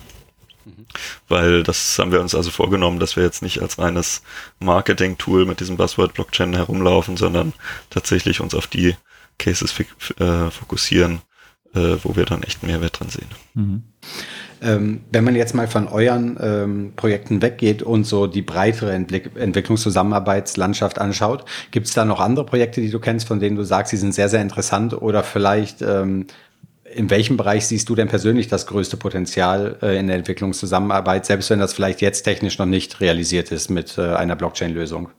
Mhm. 0.66 0.86
Weil 1.28 1.64
das 1.64 2.00
haben 2.00 2.12
wir 2.12 2.22
uns 2.22 2.36
also 2.36 2.52
vorgenommen, 2.52 3.00
dass 3.00 3.16
wir 3.16 3.24
jetzt 3.24 3.42
nicht 3.42 3.62
als 3.62 3.80
reines 3.80 4.22
Marketing-Tool 4.60 5.46
mit 5.46 5.60
diesem 5.60 5.78
Buzzword 5.78 6.14
Blockchain 6.14 6.54
herumlaufen, 6.54 7.18
sondern 7.18 7.54
tatsächlich 7.90 8.40
uns 8.40 8.56
auf 8.56 8.68
die 8.68 8.96
Cases 9.40 9.74
äh, 10.20 10.52
fokussieren, 10.52 11.22
äh, 11.74 11.98
wo 12.04 12.16
wir 12.16 12.26
dann 12.26 12.44
echt 12.44 12.64
Mehrwert 12.64 13.00
dran 13.00 13.10
sehen. 13.10 13.30
Mhm. 13.54 13.84
Ähm, 14.64 15.02
wenn 15.12 15.24
man 15.24 15.36
jetzt 15.36 15.54
mal 15.54 15.68
von 15.68 15.88
euren 15.88 16.38
ähm, 16.42 16.94
Projekten 16.96 17.42
weggeht 17.42 17.84
und 17.84 18.06
so 18.06 18.28
die 18.28 18.42
breitere 18.42 18.94
Entwick 18.94 19.32
Entwicklungszusammenarbeitslandschaft 19.36 21.00
anschaut, 21.00 21.46
gibt 21.72 21.88
es 21.88 21.94
da 21.94 22.06
noch 22.06 22.20
andere 22.20 22.46
Projekte, 22.46 22.80
die 22.80 22.90
du 22.90 23.00
kennst, 23.00 23.28
von 23.28 23.40
denen 23.40 23.56
du 23.56 23.64
sagst, 23.64 23.92
sie 23.92 23.98
sind 23.98 24.14
sehr, 24.14 24.30
sehr 24.30 24.42
interessant 24.42 24.94
oder 24.94 25.24
vielleicht 25.24 25.82
ähm, 25.82 26.28
in 26.96 27.10
welchem 27.10 27.38
Bereich 27.38 27.68
siehst 27.68 27.90
du 27.90 27.96
denn 27.96 28.08
persönlich 28.08 28.48
das 28.48 28.68
größte 28.68 28.98
Potenzial 28.98 29.78
äh, 29.82 29.98
in 29.98 30.08
der 30.08 30.18
Entwicklungszusammenarbeit, 30.18 31.26
selbst 31.26 31.50
wenn 31.50 31.60
das 31.60 31.74
vielleicht 31.74 32.02
jetzt 32.02 32.24
technisch 32.24 32.58
noch 32.58 32.66
nicht 32.66 33.02
realisiert 33.02 33.52
ist 33.52 33.70
mit 33.70 33.98
äh, 33.98 34.14
einer 34.14 34.36
Blockchain-Lösung? 34.36 35.10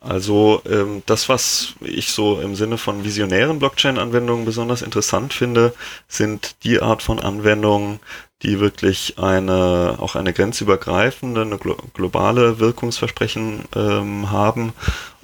Also 0.00 0.62
ähm, 0.66 1.02
das, 1.04 1.28
was 1.28 1.74
ich 1.82 2.12
so 2.12 2.40
im 2.40 2.54
Sinne 2.54 2.78
von 2.78 3.04
visionären 3.04 3.58
Blockchain-Anwendungen 3.58 4.46
besonders 4.46 4.80
interessant 4.80 5.34
finde, 5.34 5.74
sind 6.08 6.56
die 6.64 6.80
Art 6.80 7.02
von 7.02 7.20
Anwendungen, 7.20 8.00
die 8.42 8.60
wirklich 8.60 9.18
eine 9.18 9.96
auch 9.98 10.16
eine 10.16 10.32
grenzübergreifende, 10.32 11.42
eine 11.42 11.58
glo 11.58 11.76
globale 11.92 12.58
Wirkungsversprechen 12.58 13.64
ähm, 13.76 14.30
haben. 14.30 14.72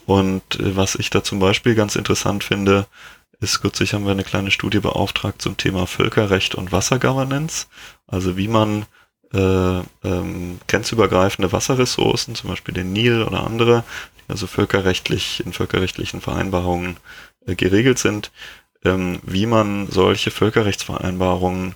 Und 0.05 0.61
äh, 0.61 0.77
was 0.77 0.95
ich 0.97 1.09
da 1.09 1.25
zum 1.25 1.39
Beispiel 1.39 1.75
ganz 1.75 1.97
interessant 1.97 2.45
finde, 2.45 2.87
ist 3.41 3.63
kürzlich 3.63 3.95
haben 3.95 4.05
wir 4.05 4.13
eine 4.13 4.25
kleine 4.25 4.51
Studie 4.51 4.81
beauftragt 4.81 5.41
zum 5.41 5.57
Thema 5.57 5.87
Völkerrecht 5.87 6.55
und 6.55 6.73
Wassergovernance. 6.73 7.67
Also 8.07 8.37
wie 8.37 8.49
man 8.49 8.85
äh, 9.33 9.81
ähm, 10.05 10.59
grenzübergreifende 10.69 11.53
Wasserressourcen, 11.53 12.35
zum 12.35 12.51
Beispiel 12.51 12.75
den 12.75 12.93
Nil 12.93 13.23
oder 13.23 13.45
andere, 13.45 13.85
also 14.29 14.47
völkerrechtlich 14.47 15.45
in 15.45 15.53
völkerrechtlichen 15.53 16.21
Vereinbarungen 16.21 16.97
äh, 17.47 17.55
geregelt 17.55 17.99
sind, 17.99 18.31
ähm, 18.85 19.21
wie 19.23 19.47
man 19.47 19.89
solche 19.91 20.31
Völkerrechtsvereinbarungen 20.31 21.75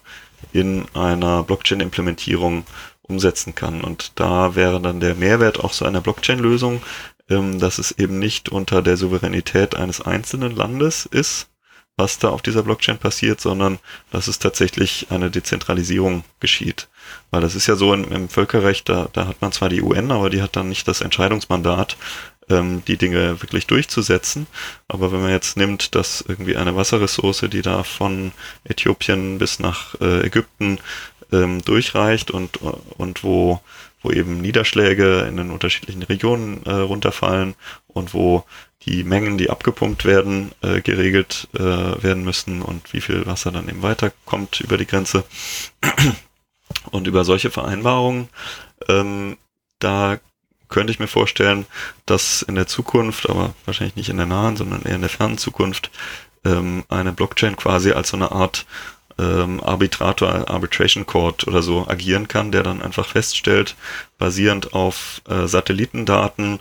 in 0.52 0.86
einer 0.94 1.42
Blockchain-Implementierung 1.42 2.64
umsetzen 3.02 3.54
kann. 3.54 3.82
Und 3.82 4.12
da 4.14 4.54
wäre 4.54 4.80
dann 4.80 5.00
der 5.00 5.14
Mehrwert 5.14 5.60
auch 5.60 5.72
so 5.72 5.84
einer 5.84 6.00
Blockchain-Lösung, 6.00 6.82
ähm, 7.28 7.58
dass 7.58 7.78
es 7.78 7.92
eben 7.92 8.18
nicht 8.18 8.48
unter 8.48 8.82
der 8.82 8.96
Souveränität 8.96 9.76
eines 9.76 10.00
einzelnen 10.00 10.54
Landes 10.54 11.06
ist, 11.06 11.48
was 11.96 12.18
da 12.18 12.30
auf 12.30 12.40
dieser 12.42 12.62
Blockchain 12.62 12.98
passiert, 12.98 13.40
sondern 13.40 13.78
dass 14.10 14.26
es 14.26 14.38
tatsächlich 14.38 15.08
eine 15.10 15.30
Dezentralisierung 15.30 16.24
geschieht. 16.40 16.88
Weil 17.30 17.42
das 17.42 17.54
ist 17.54 17.66
ja 17.66 17.76
so 17.76 17.92
im, 17.92 18.10
im 18.10 18.28
Völkerrecht, 18.28 18.88
da, 18.88 19.08
da 19.12 19.26
hat 19.26 19.42
man 19.42 19.52
zwar 19.52 19.68
die 19.68 19.82
UN, 19.82 20.10
aber 20.10 20.30
die 20.30 20.40
hat 20.40 20.56
dann 20.56 20.68
nicht 20.68 20.88
das 20.88 21.02
Entscheidungsmandat, 21.02 21.96
ähm, 22.50 22.82
die 22.86 22.96
Dinge 22.96 23.40
wirklich 23.40 23.66
durchzusetzen. 23.66 24.46
Aber 24.88 25.12
wenn 25.12 25.22
man 25.22 25.30
jetzt 25.30 25.56
nimmt, 25.56 25.94
dass 25.94 26.24
irgendwie 26.26 26.56
eine 26.56 26.76
Wasserressource, 26.76 27.46
die 27.50 27.62
da 27.62 27.82
von 27.84 28.32
Äthiopien 28.64 29.38
bis 29.38 29.58
nach 29.58 29.94
äh, 30.00 30.26
Ägypten 30.26 30.78
ähm, 31.32 31.62
durchreicht 31.62 32.30
und, 32.30 32.58
und 32.58 33.24
wo, 33.24 33.60
wo 34.02 34.10
eben 34.10 34.40
Niederschläge 34.40 35.20
in 35.28 35.36
den 35.36 35.50
unterschiedlichen 35.50 36.02
Regionen 36.02 36.64
äh, 36.66 36.72
runterfallen 36.72 37.54
und 37.86 38.14
wo 38.14 38.44
die 38.82 39.04
Mengen, 39.04 39.36
die 39.36 39.50
abgepumpt 39.50 40.04
werden, 40.04 40.52
äh, 40.62 40.80
geregelt 40.80 41.48
äh, 41.54 41.58
werden 41.58 42.24
müssen 42.24 42.62
und 42.62 42.92
wie 42.92 43.00
viel 43.00 43.26
Wasser 43.26 43.52
dann 43.52 43.68
eben 43.68 43.82
weiterkommt 43.82 44.60
über 44.60 44.78
die 44.78 44.86
Grenze. 44.86 45.24
Und 46.92 47.08
über 47.08 47.24
solche 47.24 47.50
Vereinbarungen, 47.50 48.28
ähm, 48.88 49.36
da 49.80 50.18
könnte 50.70 50.92
ich 50.92 50.98
mir 50.98 51.08
vorstellen, 51.08 51.66
dass 52.06 52.42
in 52.42 52.54
der 52.54 52.66
Zukunft, 52.66 53.28
aber 53.28 53.54
wahrscheinlich 53.66 53.96
nicht 53.96 54.08
in 54.08 54.16
der 54.16 54.26
nahen, 54.26 54.56
sondern 54.56 54.82
eher 54.82 54.94
in 54.94 55.02
der 55.02 55.10
fernen 55.10 55.38
Zukunft, 55.38 55.90
ähm, 56.44 56.84
eine 56.88 57.12
Blockchain 57.12 57.56
quasi 57.56 57.92
als 57.92 58.10
so 58.10 58.16
eine 58.16 58.32
Art 58.32 58.66
ähm, 59.18 59.62
Arbitrator, 59.62 60.48
Arbitration 60.48 61.06
Court 61.06 61.46
oder 61.46 61.62
so 61.62 61.86
agieren 61.86 62.28
kann, 62.28 62.52
der 62.52 62.62
dann 62.62 62.82
einfach 62.82 63.06
feststellt, 63.06 63.76
basierend 64.18 64.72
auf 64.72 65.20
äh, 65.28 65.46
Satellitendaten, 65.46 66.60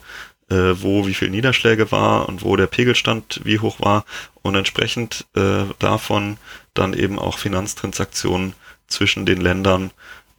äh, 0.50 0.56
wo 0.56 1.08
wie 1.08 1.13
viel 1.13 1.30
Niederschläge 1.30 1.91
war 1.91 2.28
und 2.28 2.43
wo 2.43 2.56
der 2.56 2.67
Pegelstand 2.67 3.41
wie 3.43 3.60
hoch 3.60 3.80
war 3.80 4.06
und 4.41 4.56
entsprechend 4.56 5.26
äh, 5.36 5.65
davon 5.80 6.38
dann 6.74 6.93
eben 6.93 7.19
auch 7.19 7.38
Finanztransaktionen 7.38 8.54
zwischen 8.88 9.26
den 9.26 9.39
Ländern, 9.39 9.91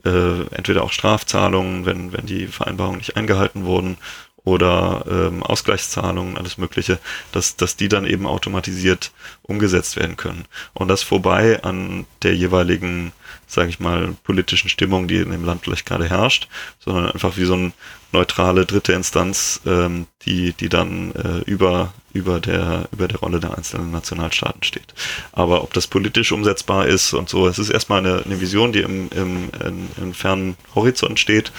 äh, 0.04 0.42
entweder 0.54 0.82
auch 0.82 0.92
Strafzahlungen, 0.92 1.86
wenn, 1.86 2.12
wenn 2.12 2.26
die 2.26 2.46
Vereinbarungen 2.46 2.98
nicht 2.98 3.16
eingehalten 3.16 3.64
wurden, 3.64 3.96
oder 4.44 5.04
ähm, 5.08 5.42
Ausgleichszahlungen, 5.42 6.38
alles 6.38 6.58
Mögliche, 6.58 6.98
dass, 7.32 7.56
dass 7.56 7.76
die 7.76 7.88
dann 7.88 8.06
eben 8.06 8.26
automatisiert 8.26 9.12
umgesetzt 9.42 9.96
werden 9.96 10.16
können. 10.16 10.46
Und 10.72 10.88
das 10.88 11.02
vorbei 11.02 11.62
an 11.62 12.06
der 12.22 12.34
jeweiligen, 12.34 13.12
sage 13.46 13.68
ich 13.68 13.80
mal, 13.80 14.14
politischen 14.24 14.68
Stimmung, 14.68 15.08
die 15.08 15.18
in 15.18 15.30
dem 15.30 15.44
Land 15.44 15.62
vielleicht 15.62 15.86
gerade 15.86 16.08
herrscht, 16.08 16.48
sondern 16.78 17.10
einfach 17.10 17.36
wie 17.36 17.44
so 17.44 17.54
ein 17.54 17.72
neutrale 18.12 18.66
dritte 18.66 18.92
Instanz, 18.92 19.60
ähm, 19.66 20.06
die, 20.22 20.52
die 20.52 20.68
dann 20.68 21.12
äh, 21.14 21.38
über, 21.50 21.92
über, 22.12 22.40
der, 22.40 22.88
über 22.92 23.08
der 23.08 23.18
Rolle 23.18 23.40
der 23.40 23.56
einzelnen 23.56 23.90
Nationalstaaten 23.90 24.62
steht. 24.62 24.94
Aber 25.32 25.62
ob 25.62 25.72
das 25.72 25.86
politisch 25.86 26.32
umsetzbar 26.32 26.86
ist 26.86 27.12
und 27.12 27.28
so, 27.28 27.46
es 27.46 27.58
ist 27.58 27.70
erstmal 27.70 27.98
eine, 28.00 28.22
eine 28.24 28.40
Vision, 28.40 28.72
die 28.72 28.80
im, 28.80 29.08
im, 29.10 29.50
im, 29.64 29.88
im 29.96 30.14
fernen 30.14 30.56
Horizont 30.74 31.18
steht. 31.18 31.52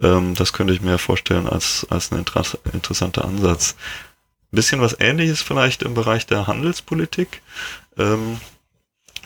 Ähm, 0.00 0.34
das 0.34 0.52
könnte 0.52 0.72
ich 0.72 0.82
mir 0.82 0.98
vorstellen 0.98 1.48
als, 1.48 1.86
als 1.90 2.12
ein 2.12 2.18
inter 2.18 2.44
interessanter 2.72 3.24
Ansatz. 3.24 3.76
Ein 4.52 4.56
bisschen 4.56 4.80
was 4.80 4.96
ähnliches 5.00 5.42
vielleicht 5.42 5.82
im 5.82 5.94
Bereich 5.94 6.26
der 6.26 6.46
Handelspolitik. 6.46 7.42
Ähm, 7.98 8.38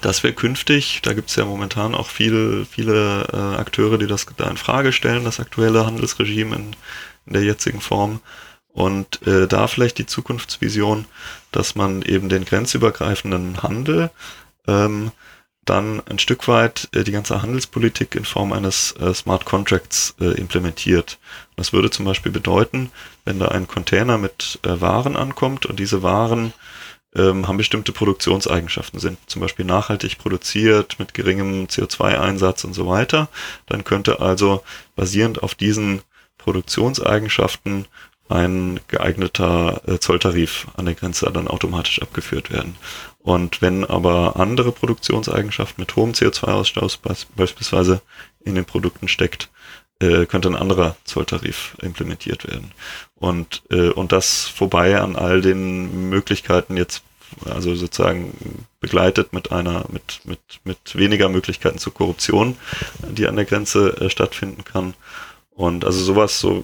dass 0.01 0.23
wir 0.23 0.33
künftig, 0.33 1.01
da 1.03 1.15
gibt 1.15 1.31
es 1.31 1.37
ja 1.37 1.45
momentan 1.45 1.95
auch 1.95 2.09
viele, 2.11 2.67
viele 2.67 3.27
äh, 3.33 3.59
Akteure, 3.59 3.99
die 3.99 4.07
das 4.07 4.27
da 4.37 4.49
in 4.49 4.57
Frage 4.57 4.93
stellen, 4.93 5.25
das 5.25 5.41
aktuelle 5.41 5.87
Handelsregime 5.87 6.55
in, 6.55 6.77
in 7.27 7.33
der 7.33 7.43
jetzigen 7.43 7.81
Form. 7.81 8.21
Und 8.77 9.27
äh, 9.27 9.49
da 9.49 9.69
vielleicht 9.69 9.97
die 9.97 10.05
Zukunftsvision, 10.05 11.07
dass 11.51 11.77
man 11.77 12.03
eben 12.03 12.29
den 12.29 12.45
grenzübergreifenden 12.45 13.63
Handel 13.63 14.11
ähm, 14.69 15.13
dann 15.65 16.03
ein 16.07 16.19
Stück 16.19 16.47
weit 16.47 16.91
äh, 16.93 17.03
die 17.03 17.13
ganze 17.13 17.41
Handelspolitik 17.41 18.15
in 18.15 18.27
Form 18.27 18.53
eines 18.53 18.93
äh, 19.01 19.15
Smart 19.15 19.47
Contracts 19.47 20.15
äh, 20.21 20.27
implementiert. 20.39 21.19
Das 21.57 21.73
würde 21.73 21.89
zum 21.89 22.05
Beispiel 22.05 22.31
bedeuten, 22.31 22.91
wenn 23.25 23.39
da 23.39 23.49
ein 23.49 23.67
Container 23.67 24.19
mit 24.19 24.59
äh, 24.63 24.79
Waren 24.79 25.17
ankommt 25.17 25.65
und 25.65 25.81
diese 25.81 26.03
Waren 26.03 26.53
ähm, 27.15 27.49
haben 27.49 27.57
bestimmte 27.57 27.93
Produktionseigenschaften, 27.93 29.01
sind 29.01 29.19
zum 29.27 29.41
Beispiel 29.41 29.65
nachhaltig 29.65 30.19
produziert 30.19 30.99
mit 30.99 31.15
geringem 31.15 31.65
CO2-Einsatz 31.65 32.65
und 32.65 32.75
so 32.75 32.87
weiter. 32.87 33.31
Dann 33.65 33.85
könnte 33.85 34.21
also 34.21 34.63
basierend 34.97 35.43
auf 35.43 35.55
diesen 35.55 36.03
Produktionseigenschaften 36.37 37.87
ein 38.29 38.81
geeigneter 38.89 39.83
äh, 39.87 39.99
Zolltarif 39.99 40.67
an 40.77 40.87
der 40.87 40.95
Grenze 40.95 41.31
dann 41.33 41.49
automatisch 41.49 42.03
abgeführt 42.03 42.51
werden. 42.51 42.77
Und 43.19 43.63
wenn 43.63 43.85
aber 43.85 44.37
andere 44.37 44.73
Produktionseigenschaften 44.73 45.83
mit 45.83 45.97
hohem 45.97 46.13
CO2-Ausstoß 46.13 46.99
beispielsweise 47.35 48.01
in 48.45 48.55
den 48.55 48.65
Produkten 48.65 49.09
steckt, 49.09 49.51
äh, 49.99 50.27
könnte 50.27 50.49
ein 50.49 50.57
anderer 50.57 50.97
Zolltarif 51.05 51.77
implementiert 51.81 52.47
werden. 52.47 52.73
Und, 53.17 53.63
äh, 53.71 53.89
und 53.91 54.13
das 54.13 54.43
vorbei 54.43 55.01
an 55.01 55.17
all 55.17 55.41
den 55.41 56.11
Möglichkeiten 56.11 56.77
jetzt, 56.77 57.03
also 57.45 57.75
sozusagen 57.75 58.67
begleitet 58.81 59.33
mit 59.33 59.51
einer, 59.53 59.87
mit, 59.91 60.21
mit, 60.25 60.41
mit 60.65 60.97
weniger 60.97 61.29
Möglichkeiten 61.29 61.79
zur 61.79 61.95
Korruption, 61.95 62.57
die 63.09 63.27
an 63.27 63.37
der 63.37 63.45
Grenze 63.47 64.09
stattfinden 64.11 64.65
kann. 64.65 64.95
Und 65.57 65.87
also 65.87 66.05
sowas, 66.05 66.39
so, 66.39 66.63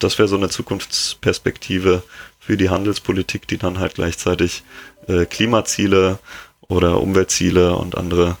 das 0.00 0.18
wäre 0.18 0.26
so 0.26 0.36
eine 0.36 0.48
Zukunftsperspektive 0.48 2.02
für 2.40 2.56
die 2.56 2.70
Handelspolitik, 2.70 3.46
die 3.46 3.56
dann 3.56 3.78
halt 3.78 3.94
gleichzeitig 3.94 4.64
äh, 5.06 5.26
Klimaziele 5.26 6.18
oder 6.60 7.00
Umweltziele 7.00 7.76
und 7.76 7.96
andere 7.96 8.36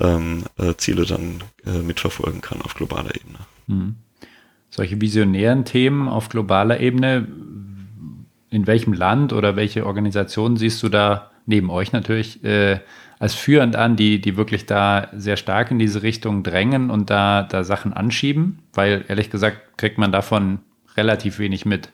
ähm, 0.00 0.44
äh, 0.58 0.74
Ziele 0.78 1.04
dann 1.04 1.44
äh, 1.66 1.82
mitverfolgen 1.82 2.40
kann 2.40 2.62
auf 2.62 2.74
globaler 2.74 3.14
Ebene. 3.14 3.38
Hm. 3.66 3.96
Solche 4.70 5.00
visionären 5.00 5.66
Themen 5.66 6.08
auf 6.08 6.30
globaler 6.30 6.80
Ebene, 6.80 7.28
in 8.48 8.66
welchem 8.66 8.94
Land 8.94 9.34
oder 9.34 9.54
welche 9.54 9.84
Organisation 9.84 10.56
siehst 10.56 10.82
du 10.82 10.88
da 10.88 11.30
neben 11.46 11.70
euch 11.70 11.92
natürlich 11.92 12.44
äh, 12.44 12.80
als 13.18 13.34
führend 13.34 13.76
an, 13.76 13.96
die, 13.96 14.20
die 14.20 14.36
wirklich 14.36 14.66
da 14.66 15.08
sehr 15.16 15.36
stark 15.36 15.70
in 15.70 15.78
diese 15.78 16.02
Richtung 16.02 16.42
drängen 16.42 16.90
und 16.90 17.08
da, 17.08 17.42
da 17.42 17.64
Sachen 17.64 17.92
anschieben? 17.92 18.58
Weil 18.74 19.04
ehrlich 19.08 19.30
gesagt 19.30 19.78
kriegt 19.78 19.98
man 19.98 20.12
davon 20.12 20.58
relativ 20.96 21.38
wenig 21.38 21.64
mit. 21.64 21.90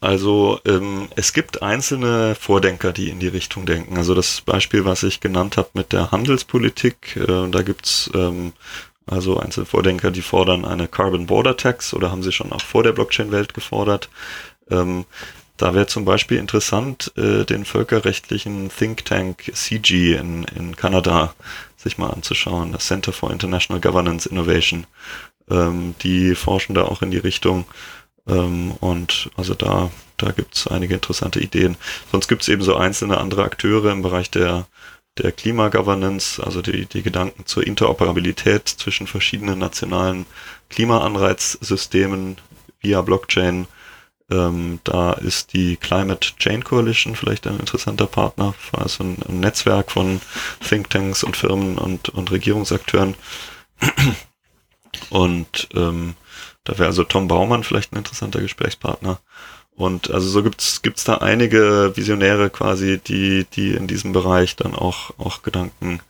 Also 0.00 0.60
ähm, 0.66 1.08
es 1.16 1.32
gibt 1.32 1.62
einzelne 1.62 2.34
Vordenker, 2.34 2.92
die 2.92 3.08
in 3.08 3.18
die 3.18 3.28
Richtung 3.28 3.64
denken. 3.64 3.96
Also 3.96 4.14
das 4.14 4.42
Beispiel, 4.42 4.84
was 4.84 5.02
ich 5.02 5.20
genannt 5.20 5.56
habe 5.56 5.70
mit 5.72 5.92
der 5.92 6.10
Handelspolitik, 6.10 7.16
äh, 7.16 7.48
da 7.48 7.62
gibt's 7.62 8.10
ähm, 8.14 8.52
also 9.06 9.38
einzelne 9.38 9.66
Vordenker, 9.66 10.10
die 10.10 10.22
fordern 10.22 10.64
eine 10.64 10.86
Carbon 10.88 11.26
Border 11.26 11.56
Tax 11.56 11.94
oder 11.94 12.10
haben 12.10 12.22
sie 12.22 12.32
schon 12.32 12.52
auch 12.52 12.60
vor 12.60 12.82
der 12.82 12.92
Blockchain-Welt 12.92 13.54
gefordert. 13.54 14.10
Ähm, 14.70 15.06
da 15.56 15.74
wäre 15.74 15.86
zum 15.86 16.04
Beispiel 16.04 16.38
interessant, 16.38 17.12
äh, 17.16 17.44
den 17.44 17.64
völkerrechtlichen 17.64 18.70
Think 18.70 19.04
Tank 19.04 19.50
CG 19.54 20.14
in, 20.14 20.44
in 20.56 20.76
Kanada 20.76 21.34
sich 21.76 21.98
mal 21.98 22.10
anzuschauen, 22.10 22.72
das 22.72 22.86
Center 22.86 23.12
for 23.12 23.30
International 23.30 23.80
Governance 23.80 24.28
Innovation. 24.28 24.86
Ähm, 25.50 25.94
die 26.02 26.34
forschen 26.34 26.74
da 26.74 26.84
auch 26.84 27.02
in 27.02 27.10
die 27.10 27.18
Richtung. 27.18 27.64
Ähm, 28.28 28.72
und 28.80 29.30
also 29.36 29.54
da, 29.54 29.90
da 30.16 30.32
gibt's 30.32 30.66
einige 30.66 30.94
interessante 30.94 31.40
Ideen. 31.40 31.76
Sonst 32.10 32.28
gibt's 32.28 32.48
eben 32.48 32.62
so 32.62 32.76
einzelne 32.76 33.18
andere 33.18 33.44
Akteure 33.44 33.92
im 33.92 34.02
Bereich 34.02 34.30
der 34.30 34.66
der 35.18 35.32
Klimagovernance, 35.32 36.42
also 36.44 36.60
die, 36.62 36.86
die 36.86 37.02
Gedanken 37.02 37.46
zur 37.46 37.66
Interoperabilität 37.66 38.68
zwischen 38.68 39.06
verschiedenen 39.06 39.58
nationalen 39.58 40.26
Klimaanreizsystemen 40.68 42.36
via 42.80 43.00
Blockchain. 43.00 43.66
Ähm, 44.30 44.80
da 44.84 45.12
ist 45.12 45.52
die 45.52 45.76
Climate 45.76 46.34
Chain 46.36 46.64
Coalition 46.64 47.14
vielleicht 47.14 47.46
ein 47.46 47.60
interessanter 47.60 48.06
Partner, 48.06 48.54
also 48.72 49.04
ein, 49.04 49.18
ein 49.28 49.40
Netzwerk 49.40 49.92
von 49.92 50.20
Thinktanks 50.66 51.22
und 51.22 51.36
Firmen 51.36 51.78
und, 51.78 52.08
und 52.08 52.30
Regierungsakteuren. 52.30 53.14
Und 55.10 55.68
ähm, 55.74 56.14
da 56.64 56.78
wäre 56.78 56.88
also 56.88 57.04
Tom 57.04 57.28
Baumann 57.28 57.62
vielleicht 57.62 57.92
ein 57.92 57.98
interessanter 57.98 58.40
Gesprächspartner. 58.40 59.20
Und 59.76 60.10
also 60.10 60.28
so 60.28 60.42
gibt's 60.42 60.82
gibt's 60.82 61.04
da 61.04 61.18
einige 61.18 61.92
Visionäre 61.94 62.50
quasi, 62.50 62.98
die 62.98 63.44
die 63.44 63.74
in 63.74 63.86
diesem 63.86 64.12
Bereich 64.12 64.56
dann 64.56 64.74
auch 64.74 65.10
auch 65.18 65.42
Gedanken 65.42 66.00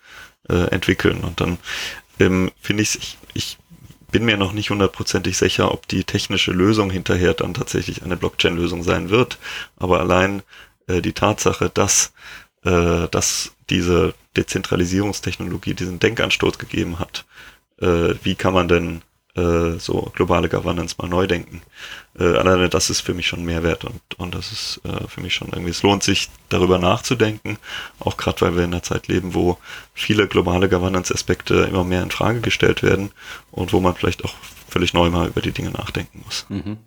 äh, 0.49 0.71
entwickeln. 0.71 1.25
Und 1.25 1.41
dann 1.41 1.59
ähm, 2.21 2.53
finde 2.61 2.85
ich 2.85 3.19
ich 3.35 3.59
bin 4.11 4.25
mir 4.25 4.37
noch 4.37 4.53
nicht 4.53 4.71
hundertprozentig 4.71 5.37
sicher, 5.37 5.73
ob 5.73 5.89
die 5.89 6.05
technische 6.05 6.53
Lösung 6.53 6.91
hinterher 6.91 7.35
dann 7.35 7.55
tatsächlich 7.55 8.03
eine 8.03 8.17
Blockchain-Lösung 8.17 8.83
sein 8.83 9.11
wird. 9.11 9.39
Aber 9.77 10.01
allein 10.01 10.43
äh, 10.87 11.03
die 11.03 11.13
Tatsache, 11.13 11.71
dass 11.73 12.13
äh, 12.67 13.09
dass 13.09 13.53
diese 13.71 14.15
Dezentralisierungstechnologie 14.37 15.75
diesen 15.75 15.99
Denkanstoß 16.01 16.59
gegeben 16.59 16.99
hat, 16.99 17.25
äh, 17.81 18.15
wie 18.23 18.35
kann 18.35 18.55
man 18.55 18.69
denn 18.69 19.03
äh, 19.37 19.79
so 19.79 20.11
globale 20.15 20.49
Governance 20.49 20.97
mal 20.99 21.09
neu 21.09 21.27
denken. 21.27 21.63
Äh, 22.19 22.25
alleine 22.25 22.69
das 22.69 22.91
ist 22.91 23.01
für 23.01 23.15
mich 23.15 23.27
schon 23.27 23.45
Mehrwert 23.45 23.85
und, 23.85 24.01
und 24.17 24.35
das 24.35 24.53
ist 24.53 24.81
äh, 24.85 25.07
für 25.09 25.21
mich 25.21 25.35
schon 25.35 25.49
irgendwie, 25.49 25.71
es 25.71 25.83
lohnt 25.83 26.03
sich 26.03 26.29
darüber 26.49 26.79
nachzudenken, 26.79 27.59
auch 27.99 28.17
gerade 28.17 28.41
weil 28.41 28.57
wir 28.57 28.65
in 28.65 28.73
einer 28.73 28.83
Zeit 28.83 29.09
leben, 29.09 29.35
wo 29.35 29.59
viele 29.95 30.27
globale 30.27 30.69
Governance-Aspekte 30.69 31.69
immer 31.69 31.85
mehr 31.85 32.03
in 32.03 32.11
Frage 32.11 32.41
gestellt 32.41 32.83
werden 32.83 33.11
und 33.51 33.73
wo 33.73 33.81
man 33.81 33.95
vielleicht 33.95 34.25
auch 34.25 34.35
völlig 34.69 34.95
neu 34.95 35.11
mal 35.11 35.29
über 35.29 35.41
die 35.41 35.53
Dinge 35.53 35.71
nachdenken 35.71 36.23
muss. 36.25 36.47
Mhm. 36.49 36.79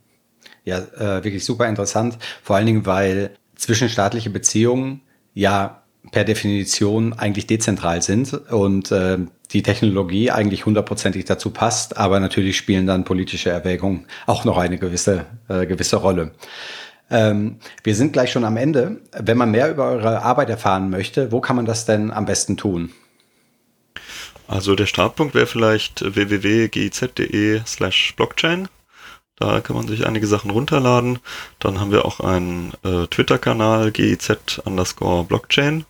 Ja, 0.66 0.80
äh, 0.80 1.24
wirklich 1.24 1.46
super 1.46 1.68
interessant, 1.68 2.18
vor 2.44 2.56
allen 2.56 2.66
Dingen, 2.66 2.86
weil 2.86 3.36
zwischenstaatliche 3.56 4.30
Beziehungen 4.30 5.02
ja 5.34 5.84
per 6.12 6.24
Definition 6.24 7.14
eigentlich 7.14 7.48
dezentral 7.48 8.02
sind 8.02 8.34
und 8.34 8.92
äh, 8.92 9.20
die 9.52 9.64
Technologie 9.64 10.32
eigentlich 10.32 10.66
hundertprozentig 10.66 11.26
dazu 11.26 11.50
passt, 11.50 11.98
aber 11.98 12.20
natürlich 12.20 12.58
spielen 12.58 12.86
dann 12.86 13.04
politische 13.04 13.50
Erwägungen 13.50 14.06
auch 14.28 14.46
noch 14.46 14.58
eine 14.58 14.78
gewisse, 14.78 15.26
äh, 15.48 15.66
gewisse 15.66 15.98
Rolle. 15.98 16.32
Ähm, 17.10 17.58
wir 17.84 17.96
sind 17.96 18.14
gleich 18.14 18.32
schon 18.32 18.46
am 18.46 18.58
Ende. 18.58 19.02
Wenn 19.12 19.38
man 19.38 19.52
mehr 19.52 19.72
über 19.72 19.90
eure 19.90 20.22
Arbeit 20.22 20.50
erfahren 20.50 20.90
möchte, 20.90 21.32
wo 21.32 21.42
kann 21.42 21.56
man 21.56 21.66
das 21.66 21.86
denn 21.86 22.12
am 22.12 22.26
besten 22.26 22.58
tun? 22.58 22.92
Also 24.48 24.76
der 24.76 24.86
Startpunkt 24.86 25.36
wäre 25.36 25.48
vielleicht 25.48 26.02
www.giz.de 26.02 27.62
slash 27.66 28.16
Blockchain. 28.16 28.68
Da 29.38 29.62
kann 29.62 29.76
man 29.76 29.88
sich 29.88 30.06
einige 30.06 30.28
Sachen 30.28 30.52
runterladen. 30.52 31.20
Dann 31.60 31.80
haben 31.80 31.92
wir 31.92 32.06
auch 32.06 32.20
einen 32.20 32.74
äh, 32.84 33.08
Twitter-Kanal 33.08 33.92
giz 33.92 34.30
underscore 34.66 35.24
Blockchain. 35.24 35.86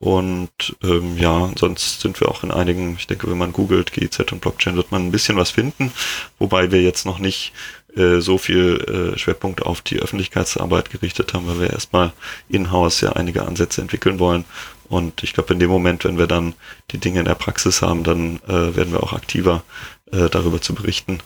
Und 0.00 0.76
ähm, 0.84 1.18
ja, 1.18 1.50
sonst 1.58 2.00
sind 2.00 2.20
wir 2.20 2.28
auch 2.28 2.44
in 2.44 2.52
einigen, 2.52 2.94
ich 2.98 3.08
denke, 3.08 3.28
wenn 3.28 3.38
man 3.38 3.52
googelt 3.52 3.92
GIZ 3.92 4.20
und 4.30 4.40
Blockchain, 4.40 4.76
wird 4.76 4.92
man 4.92 5.06
ein 5.06 5.10
bisschen 5.10 5.36
was 5.36 5.50
finden, 5.50 5.92
wobei 6.38 6.70
wir 6.70 6.82
jetzt 6.82 7.04
noch 7.04 7.18
nicht 7.18 7.52
äh, 7.96 8.20
so 8.20 8.38
viel 8.38 9.14
äh, 9.14 9.18
Schwerpunkt 9.18 9.66
auf 9.66 9.80
die 9.80 9.98
Öffentlichkeitsarbeit 9.98 10.90
gerichtet 10.90 11.34
haben, 11.34 11.48
weil 11.48 11.60
wir 11.60 11.70
erstmal 11.70 12.12
in-house 12.48 13.00
ja 13.00 13.12
einige 13.14 13.44
Ansätze 13.44 13.80
entwickeln 13.80 14.20
wollen. 14.20 14.44
Und 14.88 15.22
ich 15.24 15.32
glaube, 15.32 15.52
in 15.52 15.58
dem 15.58 15.70
Moment, 15.70 16.04
wenn 16.04 16.16
wir 16.16 16.28
dann 16.28 16.54
die 16.92 16.98
Dinge 16.98 17.18
in 17.18 17.24
der 17.24 17.34
Praxis 17.34 17.82
haben, 17.82 18.04
dann 18.04 18.36
äh, 18.46 18.76
werden 18.76 18.92
wir 18.92 19.02
auch 19.02 19.12
aktiver 19.12 19.64
äh, 20.12 20.28
darüber 20.30 20.60
zu 20.60 20.74
berichten. 20.74 21.18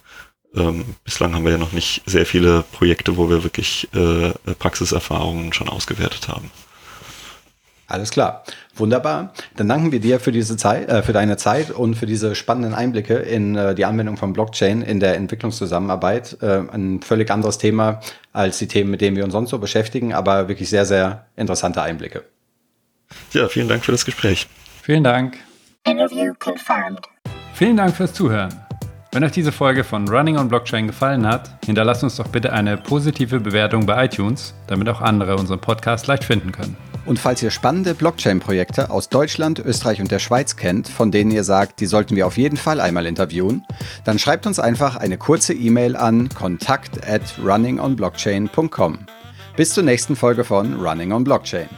Ähm, 0.54 0.96
bislang 1.04 1.34
haben 1.34 1.44
wir 1.44 1.52
ja 1.52 1.58
noch 1.58 1.72
nicht 1.72 2.02
sehr 2.06 2.26
viele 2.26 2.64
Projekte, 2.72 3.16
wo 3.16 3.28
wir 3.28 3.42
wirklich 3.42 3.88
äh, 3.94 4.30
Praxiserfahrungen 4.58 5.52
schon 5.52 5.68
ausgewertet 5.68 6.28
haben. 6.28 6.50
Alles 7.92 8.10
klar. 8.10 8.42
Wunderbar. 8.74 9.34
Dann 9.54 9.68
danken 9.68 9.92
wir 9.92 10.00
dir 10.00 10.18
für 10.18 10.32
diese 10.32 10.56
Zeit, 10.56 10.88
äh, 10.88 11.02
für 11.02 11.12
deine 11.12 11.36
Zeit 11.36 11.70
und 11.70 11.94
für 11.94 12.06
diese 12.06 12.34
spannenden 12.34 12.72
Einblicke 12.72 13.16
in 13.16 13.54
äh, 13.54 13.74
die 13.74 13.84
Anwendung 13.84 14.16
von 14.16 14.32
Blockchain 14.32 14.80
in 14.80 14.98
der 14.98 15.16
Entwicklungszusammenarbeit. 15.16 16.38
Äh, 16.40 16.62
ein 16.72 17.02
völlig 17.02 17.30
anderes 17.30 17.58
Thema 17.58 18.00
als 18.32 18.58
die 18.58 18.66
Themen, 18.66 18.90
mit 18.90 19.02
denen 19.02 19.14
wir 19.14 19.24
uns 19.24 19.34
sonst 19.34 19.50
so 19.50 19.58
beschäftigen, 19.58 20.14
aber 20.14 20.48
wirklich 20.48 20.70
sehr, 20.70 20.86
sehr 20.86 21.26
interessante 21.36 21.82
Einblicke. 21.82 22.24
Ja, 23.32 23.46
vielen 23.48 23.68
Dank 23.68 23.84
für 23.84 23.92
das 23.92 24.06
Gespräch. 24.06 24.48
Vielen 24.80 25.04
Dank. 25.04 25.36
Interview 25.84 26.32
confirmed. 26.38 27.06
Vielen 27.52 27.76
Dank 27.76 27.94
fürs 27.94 28.14
Zuhören. 28.14 28.54
Wenn 29.12 29.22
euch 29.22 29.32
diese 29.32 29.52
Folge 29.52 29.84
von 29.84 30.08
Running 30.08 30.38
on 30.38 30.48
Blockchain 30.48 30.86
gefallen 30.86 31.26
hat, 31.26 31.50
hinterlasst 31.66 32.02
uns 32.02 32.16
doch 32.16 32.28
bitte 32.28 32.54
eine 32.54 32.78
positive 32.78 33.38
Bewertung 33.38 33.84
bei 33.84 34.06
iTunes, 34.06 34.54
damit 34.66 34.88
auch 34.88 35.02
andere 35.02 35.36
unseren 35.36 35.60
Podcast 35.60 36.06
leicht 36.06 36.24
finden 36.24 36.52
können. 36.52 36.74
Und 37.04 37.18
falls 37.18 37.42
ihr 37.42 37.50
spannende 37.50 37.94
Blockchain-Projekte 37.94 38.90
aus 38.90 39.08
Deutschland, 39.08 39.58
Österreich 39.58 40.00
und 40.00 40.10
der 40.10 40.20
Schweiz 40.20 40.56
kennt, 40.56 40.88
von 40.88 41.10
denen 41.10 41.30
ihr 41.30 41.44
sagt, 41.44 41.80
die 41.80 41.86
sollten 41.86 42.14
wir 42.14 42.26
auf 42.26 42.36
jeden 42.36 42.56
Fall 42.56 42.80
einmal 42.80 43.06
interviewen, 43.06 43.64
dann 44.04 44.18
schreibt 44.18 44.46
uns 44.46 44.58
einfach 44.58 44.96
eine 44.96 45.18
kurze 45.18 45.52
E-Mail 45.52 45.96
an 45.96 46.28
kontakt 46.28 47.06
at 47.08 47.22
runningonblockchain.com. 47.42 49.06
Bis 49.56 49.74
zur 49.74 49.82
nächsten 49.82 50.16
Folge 50.16 50.44
von 50.44 50.80
Running 50.80 51.12
on 51.12 51.24
Blockchain. 51.24 51.68